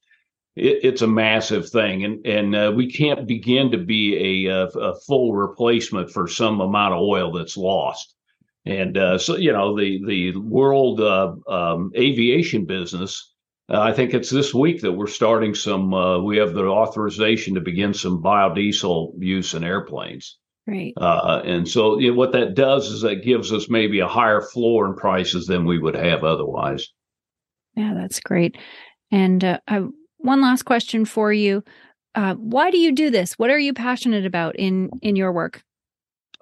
It, 0.55 0.79
it's 0.83 1.01
a 1.03 1.07
massive 1.07 1.69
thing, 1.69 2.03
and 2.03 2.25
and 2.25 2.55
uh, 2.55 2.73
we 2.75 2.91
can't 2.91 3.27
begin 3.27 3.71
to 3.71 3.77
be 3.77 4.47
a, 4.47 4.51
a, 4.51 4.67
a, 4.67 4.95
full 5.01 5.33
replacement 5.33 6.09
for 6.09 6.27
some 6.27 6.59
amount 6.61 6.95
of 6.95 7.01
oil 7.01 7.31
that's 7.31 7.55
lost. 7.55 8.15
And 8.65 8.97
uh, 8.97 9.17
so 9.19 9.35
you 9.35 9.53
know 9.53 9.77
the 9.77 10.01
the 10.05 10.37
world 10.37 10.99
uh, 10.99 11.35
um, 11.47 11.91
aviation 11.95 12.65
business. 12.65 13.33
Uh, 13.71 13.81
I 13.81 13.93
think 13.93 14.15
it's 14.15 14.31
this 14.31 14.51
week 14.51 14.81
that 14.81 14.93
we're 14.93 15.05
starting 15.05 15.53
some. 15.53 15.93
Uh, 15.93 16.19
we 16.19 16.37
have 16.37 16.55
the 16.55 16.65
authorization 16.65 17.53
to 17.53 17.61
begin 17.61 17.93
some 17.93 18.23
biodiesel 18.23 19.13
use 19.19 19.53
in 19.53 19.63
airplanes. 19.63 20.39
Right. 20.69 20.93
Uh, 20.97 21.41
and 21.45 21.67
so 21.67 21.97
what 22.13 22.31
that 22.33 22.53
does 22.53 22.89
is 22.89 23.01
that 23.01 23.23
gives 23.23 23.51
us 23.51 23.69
maybe 23.69 23.99
a 23.99 24.07
higher 24.07 24.41
floor 24.41 24.85
in 24.85 24.93
prices 24.93 25.47
than 25.47 25.65
we 25.65 25.79
would 25.79 25.95
have 25.95 26.23
otherwise. 26.23 26.87
Yeah, 27.75 27.95
that's 27.95 28.19
great. 28.19 28.55
And 29.11 29.43
uh, 29.43 29.59
I, 29.67 29.85
one 30.17 30.41
last 30.41 30.65
question 30.65 31.05
for 31.05 31.33
you: 31.33 31.63
uh, 32.13 32.35
Why 32.35 32.69
do 32.69 32.77
you 32.77 32.91
do 32.91 33.09
this? 33.09 33.33
What 33.39 33.49
are 33.49 33.57
you 33.57 33.73
passionate 33.73 34.27
about 34.27 34.57
in 34.57 34.91
in 35.01 35.15
your 35.15 35.31
work? 35.31 35.63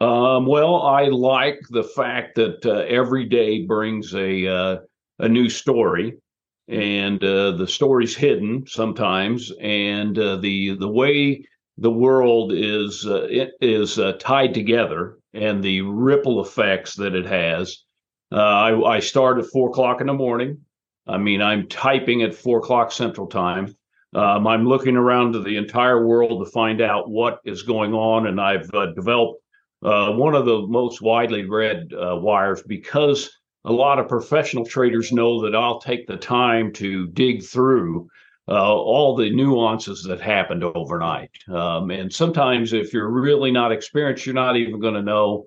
Um, 0.02 0.46
well, 0.46 0.82
I 0.82 1.04
like 1.04 1.62
the 1.70 1.84
fact 1.84 2.36
that 2.36 2.66
uh, 2.66 2.84
every 2.86 3.24
day 3.24 3.66
brings 3.66 4.14
a 4.14 4.46
uh, 4.46 4.78
a 5.20 5.30
new 5.30 5.48
story, 5.48 6.18
and 6.68 7.24
uh, 7.24 7.52
the 7.52 7.68
story's 7.68 8.16
hidden 8.18 8.66
sometimes, 8.68 9.54
and 9.62 10.18
the 10.18 10.76
the 10.78 10.90
way 10.90 11.46
the 11.78 11.92
world 11.92 12.52
is 12.54 13.06
uh, 13.06 13.28
is 13.62 14.00
uh, 14.00 14.14
tied 14.20 14.54
together 14.54 15.18
and 15.34 15.64
the 15.64 15.82
ripple 15.82 16.42
effects 16.42 16.96
that 16.96 17.14
it 17.14 17.26
has. 17.26 17.84
Uh, 18.32 18.36
I, 18.36 18.96
I, 18.96 19.00
start 19.00 19.38
at 19.38 19.46
four 19.46 19.70
o'clock 19.70 20.02
in 20.02 20.08
the 20.08 20.14
morning. 20.14 20.60
I 21.08 21.18
mean, 21.18 21.42
I'm 21.42 21.68
typing 21.68 22.24
at 22.24 22.36
four 22.36 22.60
o'clock 22.60 22.92
Central 22.92 23.28
Time. 23.28 23.76
Um, 24.14 24.48
I'm 24.48 24.68
looking 24.68 24.98
around 24.98 25.34
to 25.34 25.40
the 25.40 25.58
entire 25.58 26.06
world 26.06 26.44
to 26.44 26.52
find 26.52 26.82
out 26.82 27.10
what 27.10 27.40
is 27.46 27.64
going 27.64 27.94
on, 27.94 28.28
and 28.28 28.42
I've 28.42 28.74
uh, 28.74 28.88
developed 28.88 29.42
uh, 29.84 30.12
one 30.14 30.34
of 30.34 30.46
the 30.46 30.66
most 30.68 31.02
widely 31.02 31.46
read 31.46 31.94
uh, 31.94 32.16
wires 32.16 32.64
because 32.64 33.30
a 33.64 33.72
lot 33.72 34.00
of 34.00 34.08
professional 34.08 34.66
traders 34.66 35.12
know 35.12 35.42
that 35.44 35.56
I'll 35.56 35.80
take 35.80 36.08
the 36.08 36.18
time 36.18 36.74
to 36.74 37.08
dig 37.08 37.44
through 37.44 38.10
uh, 38.50 38.76
all 38.76 39.16
the 39.16 39.30
nuances 39.30 40.04
that 40.04 40.22
happened 40.22 40.64
overnight. 40.64 41.32
Um, 41.50 41.92
and 41.92 42.12
sometimes, 42.12 42.74
if 42.74 42.94
you're 42.94 43.10
really 43.10 43.52
not 43.52 43.72
experienced, 43.72 44.26
you're 44.26 44.36
not 44.36 44.58
even 44.58 44.80
going 44.80 44.94
to 44.94 45.02
know. 45.02 45.46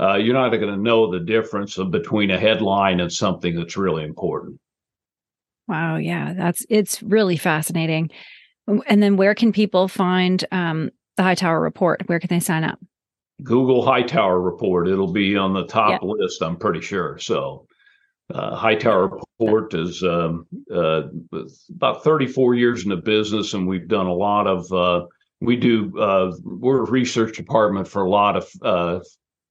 Uh, 0.00 0.16
you're 0.16 0.34
not 0.34 0.48
going 0.50 0.68
to 0.68 0.76
know 0.76 1.10
the 1.10 1.20
difference 1.20 1.76
of, 1.76 1.90
between 1.90 2.30
a 2.30 2.38
headline 2.38 3.00
and 3.00 3.12
something 3.12 3.54
that's 3.54 3.76
really 3.76 4.04
important. 4.04 4.58
Wow, 5.68 5.96
yeah, 5.96 6.32
that's 6.32 6.64
it's 6.68 7.02
really 7.02 7.36
fascinating. 7.36 8.10
And 8.66 9.02
then, 9.02 9.16
where 9.16 9.34
can 9.34 9.52
people 9.52 9.88
find 9.88 10.44
um, 10.52 10.90
the 11.16 11.22
Hightower 11.22 11.60
Report? 11.60 12.02
Where 12.06 12.20
can 12.20 12.28
they 12.28 12.40
sign 12.40 12.64
up? 12.64 12.78
Google 13.42 13.84
Hightower 13.84 14.40
Report. 14.40 14.88
It'll 14.88 15.12
be 15.12 15.36
on 15.36 15.52
the 15.52 15.66
top 15.66 16.00
yeah. 16.02 16.08
list, 16.08 16.42
I'm 16.42 16.56
pretty 16.56 16.80
sure. 16.80 17.18
So 17.18 17.66
uh, 18.34 18.56
Hightower 18.56 19.18
Port 19.38 19.74
is 19.74 20.02
um, 20.02 20.46
uh, 20.74 21.02
about 21.74 22.04
34 22.04 22.54
years 22.54 22.84
in 22.84 22.90
the 22.90 22.96
business, 22.96 23.54
and 23.54 23.66
we've 23.66 23.88
done 23.88 24.06
a 24.06 24.14
lot 24.14 24.46
of. 24.46 24.72
Uh, 24.72 25.06
we 25.40 25.56
do. 25.56 25.92
Uh, 25.98 26.32
we're 26.42 26.84
a 26.84 26.90
research 26.90 27.36
department 27.36 27.88
for 27.88 28.02
a 28.02 28.10
lot 28.10 28.36
of 28.36 28.48
uh, 28.62 29.00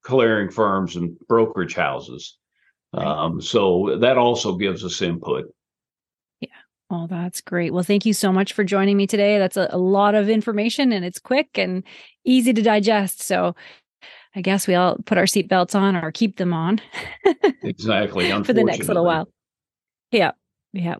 clearing 0.03 0.49
firms 0.49 0.95
and 0.95 1.17
brokerage 1.27 1.75
houses. 1.75 2.37
Um, 2.93 3.41
so 3.41 3.97
that 3.99 4.17
also 4.17 4.55
gives 4.55 4.83
us 4.83 5.01
input. 5.01 5.45
Yeah. 6.39 6.49
Oh, 6.89 7.07
that's 7.07 7.39
great. 7.39 7.73
Well, 7.73 7.83
thank 7.83 8.05
you 8.05 8.13
so 8.13 8.33
much 8.33 8.51
for 8.51 8.63
joining 8.63 8.97
me 8.97 9.07
today. 9.07 9.37
That's 9.37 9.57
a, 9.57 9.69
a 9.71 9.77
lot 9.77 10.15
of 10.15 10.29
information, 10.29 10.91
and 10.91 11.05
it's 11.05 11.19
quick 11.19 11.57
and 11.57 11.83
easy 12.25 12.51
to 12.53 12.61
digest. 12.61 13.21
So 13.21 13.55
I 14.35 14.41
guess 14.41 14.67
we 14.67 14.75
all 14.75 14.97
put 15.05 15.17
our 15.17 15.25
seatbelts 15.25 15.75
on 15.75 15.95
or 15.95 16.11
keep 16.11 16.37
them 16.37 16.53
on. 16.53 16.79
exactly. 17.63 18.31
for 18.43 18.53
the 18.53 18.63
next 18.63 18.87
little 18.87 19.05
while. 19.05 19.27
Yeah. 20.11 20.31
Yeah. 20.73 20.95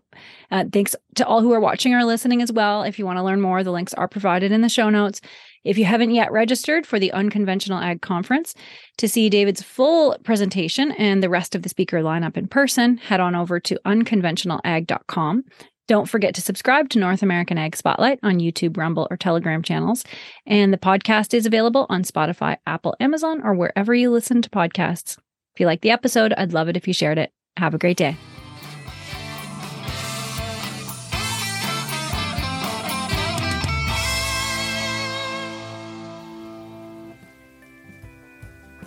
Uh, 0.50 0.66
thanks 0.72 0.96
to 1.16 1.26
all 1.26 1.42
who 1.42 1.54
are 1.54 1.60
watching 1.60 1.94
or 1.94 2.04
listening 2.04 2.42
as 2.42 2.52
well. 2.52 2.84
If 2.84 3.00
you 3.00 3.06
want 3.06 3.20
to 3.20 3.24
learn 3.24 3.40
more, 3.40 3.64
the 3.64 3.72
links 3.72 3.94
are 3.94 4.08
provided 4.08 4.52
in 4.52 4.62
the 4.62 4.70
show 4.70 4.90
notes. 4.90 5.22
If 5.64 5.78
you 5.78 5.86
haven't 5.86 6.12
yet 6.12 6.32
registered 6.32 6.86
for 6.86 7.00
the 7.00 7.12
Unconventional 7.14 7.80
Ag 7.80 8.02
Conference 8.02 8.56
to 8.98 9.08
see 9.08 9.30
David's 9.30 9.62
full 9.62 10.18
presentation 10.24 10.92
and 10.94 11.22
the 11.22 11.30
rest 11.30 11.56
of 11.56 11.62
the 11.62 11.70
speaker 11.70 12.02
lineup 12.02 12.36
in 12.36 12.48
person, 12.48 12.98
head 12.98 13.20
on 13.20 13.36
over 13.36 13.60
to 13.60 13.80
unconventionalag.com. 13.86 15.44
Don't 15.92 16.08
forget 16.08 16.34
to 16.36 16.42
subscribe 16.42 16.88
to 16.92 17.00
North 17.00 17.22
American 17.22 17.58
Ag 17.58 17.76
Spotlight 17.76 18.18
on 18.24 18.40
YouTube, 18.40 18.78
Rumble, 18.78 19.10
or 19.12 19.18
Telegram 19.18 19.62
channels. 19.62 20.06
And 20.46 20.72
the 20.72 20.78
podcast 20.78 21.34
is 21.34 21.46
available 21.46 21.86
on 21.90 22.04
Spotify, 22.04 22.56
Apple, 22.66 22.96
Amazon, 23.02 23.42
or 23.44 23.54
wherever 23.54 23.94
you 23.94 24.10
listen 24.10 24.42
to 24.42 24.50
podcasts. 24.50 25.18
If 25.54 25.60
you 25.60 25.66
like 25.66 25.82
the 25.82 25.92
episode, 25.92 26.32
I'd 26.38 26.54
love 26.54 26.70
it 26.70 26.78
if 26.78 26.88
you 26.88 26.94
shared 26.94 27.18
it. 27.18 27.34
Have 27.58 27.74
a 27.74 27.78
great 27.78 27.98
day. 27.98 28.16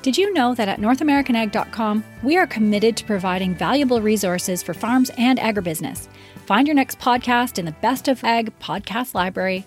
Did 0.00 0.16
you 0.16 0.32
know 0.32 0.54
that 0.54 0.68
at 0.68 0.80
NorthAmericanAg.com, 0.80 2.02
we 2.22 2.38
are 2.38 2.46
committed 2.46 2.96
to 2.96 3.04
providing 3.04 3.54
valuable 3.54 4.00
resources 4.00 4.62
for 4.62 4.72
farms 4.72 5.10
and 5.18 5.38
agribusiness? 5.38 6.08
Find 6.46 6.68
your 6.68 6.74
next 6.74 6.98
podcast 6.98 7.58
in 7.58 7.64
the 7.64 7.72
Best 7.72 8.06
of 8.06 8.22
Ag 8.22 8.52
podcast 8.58 9.14
library, 9.14 9.64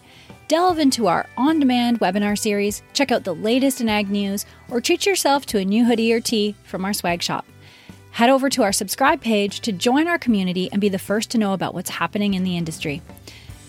delve 0.48 0.78
into 0.78 1.08
our 1.08 1.28
on 1.36 1.60
demand 1.60 2.00
webinar 2.00 2.38
series, 2.38 2.84
check 2.94 3.12
out 3.12 3.24
the 3.24 3.34
latest 3.34 3.82
in 3.82 3.90
ag 3.90 4.12
news, 4.12 4.46
or 4.70 4.80
treat 4.80 5.04
yourself 5.04 5.48
to 5.48 5.58
a 5.58 5.66
new 5.66 5.86
hoodie 5.86 6.14
or 6.14 6.20
tee 6.20 6.56
from 6.66 6.86
our 6.86 6.94
swag 6.94 7.24
shop. 7.24 7.48
Head 8.12 8.30
over 8.30 8.48
to 8.52 8.62
our 8.62 8.72
subscribe 8.72 9.22
page 9.22 9.62
to 9.62 9.72
join 9.72 10.08
our 10.08 10.20
community 10.20 10.70
and 10.72 10.80
be 10.80 10.88
the 10.88 11.00
first 11.00 11.32
to 11.32 11.40
know 11.40 11.54
about 11.54 11.74
what's 11.74 11.90
happening 11.90 12.36
in 12.36 12.44
the 12.44 12.58
industry. 12.58 13.02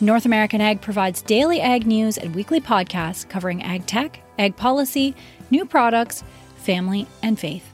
North 0.02 0.26
American 0.26 0.60
Ag 0.60 0.82
provides 0.82 1.22
daily 1.22 1.62
ag 1.62 1.86
news 1.86 2.18
and 2.18 2.34
weekly 2.34 2.60
podcasts 2.60 3.26
covering 3.26 3.62
ag 3.62 3.86
tech, 3.86 4.20
ag 4.38 4.54
policy, 4.54 5.14
new 5.50 5.64
products, 5.64 6.22
family, 6.56 7.06
and 7.22 7.38
faith. 7.38 7.64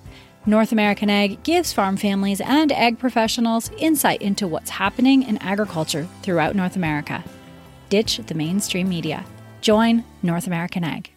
North 0.47 0.73
American 0.73 1.09
Ag 1.09 1.43
gives 1.43 1.73
farm 1.73 1.97
families 1.97 2.39
and 2.43 2.71
ag 2.71 2.99
professionals 2.99 3.71
insight 3.79 4.21
into 4.21 4.47
what's 4.47 4.69
happening 4.69 5.23
in 5.23 5.39
agriculture 5.39 6.07
throughout 6.21 6.55
North 6.55 6.77
America. 6.77 7.25
Ditch 7.89 8.19
the 8.19 8.35
mainstream 8.35 8.87
media. 8.87 9.25
Join 9.63 10.05
North 10.23 10.47
American 10.47 10.85
Ag. 10.85 11.11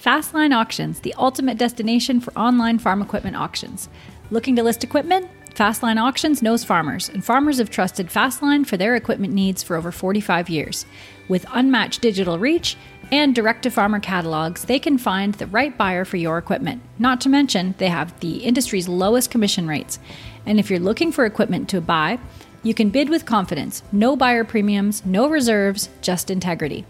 Fastline 0.00 0.54
Auctions, 0.54 1.00
the 1.00 1.14
ultimate 1.18 1.58
destination 1.58 2.20
for 2.20 2.32
online 2.38 2.78
farm 2.78 3.02
equipment 3.02 3.34
auctions. 3.34 3.88
Looking 4.30 4.54
to 4.54 4.62
list 4.62 4.84
equipment? 4.84 5.28
Fastline 5.58 6.00
Auctions 6.00 6.40
knows 6.40 6.62
farmers, 6.62 7.08
and 7.08 7.24
farmers 7.24 7.58
have 7.58 7.68
trusted 7.68 8.06
Fastline 8.06 8.64
for 8.64 8.76
their 8.76 8.94
equipment 8.94 9.34
needs 9.34 9.64
for 9.64 9.74
over 9.74 9.90
45 9.90 10.48
years. 10.48 10.86
With 11.26 11.44
unmatched 11.50 12.00
digital 12.00 12.38
reach 12.38 12.76
and 13.10 13.34
direct 13.34 13.62
to 13.62 13.70
farmer 13.70 14.00
catalogs, 14.00 14.64
they 14.64 14.78
can 14.78 14.98
find 14.98 15.34
the 15.34 15.46
right 15.46 15.76
buyer 15.76 16.04
for 16.04 16.16
your 16.16 16.38
equipment. 16.38 16.82
Not 16.98 17.20
to 17.22 17.28
mention, 17.28 17.74
they 17.78 17.88
have 17.88 18.18
the 18.20 18.38
industry's 18.38 18.88
lowest 18.88 19.30
commission 19.30 19.66
rates. 19.66 19.98
And 20.46 20.58
if 20.58 20.70
you're 20.70 20.78
looking 20.78 21.12
for 21.12 21.24
equipment 21.24 21.68
to 21.70 21.80
buy, 21.80 22.18
you 22.62 22.74
can 22.74 22.90
bid 22.90 23.08
with 23.08 23.24
confidence. 23.24 23.82
No 23.92 24.16
buyer 24.16 24.44
premiums, 24.44 25.04
no 25.06 25.28
reserves, 25.28 25.88
just 26.02 26.30
integrity. 26.30 26.84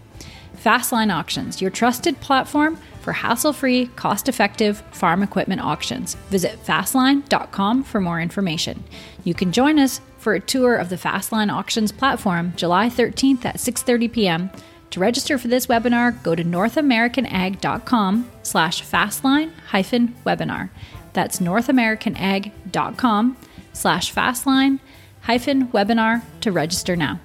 Fastline 0.57 1.13
Auctions, 1.15 1.61
your 1.61 1.71
trusted 1.71 2.19
platform 2.19 2.77
for 3.01 3.13
hassle 3.13 3.53
free, 3.53 3.87
cost 3.95 4.27
effective 4.27 4.79
farm 4.91 5.23
equipment 5.23 5.61
auctions. 5.61 6.15
Visit 6.29 6.63
fastline.com 6.65 7.83
for 7.83 8.01
more 8.01 8.19
information. 8.19 8.83
You 9.23 9.33
can 9.33 9.51
join 9.51 9.79
us 9.79 10.01
for 10.17 10.33
a 10.33 10.39
tour 10.39 10.75
of 10.75 10.89
the 10.89 10.97
Fastline 10.97 11.51
Auctions 11.51 11.93
platform 11.93 12.53
July 12.57 12.89
13th 12.89 13.45
at 13.45 13.55
6:30 13.55 14.11
p.m. 14.11 14.49
To 14.91 14.99
register 14.99 15.37
for 15.37 15.47
this 15.47 15.67
webinar, 15.67 16.21
go 16.23 16.33
to 16.35 16.43
northamericanag.com 16.43 18.31
slash 18.43 18.83
fastline 18.83 19.51
hyphen 19.67 20.15
webinar. 20.25 20.69
That's 21.13 21.39
northamericanag.com 21.39 23.37
slash 23.73 24.13
fastline 24.13 24.79
hyphen 25.21 25.67
webinar 25.67 26.23
to 26.41 26.51
register 26.51 26.95
now. 26.95 27.19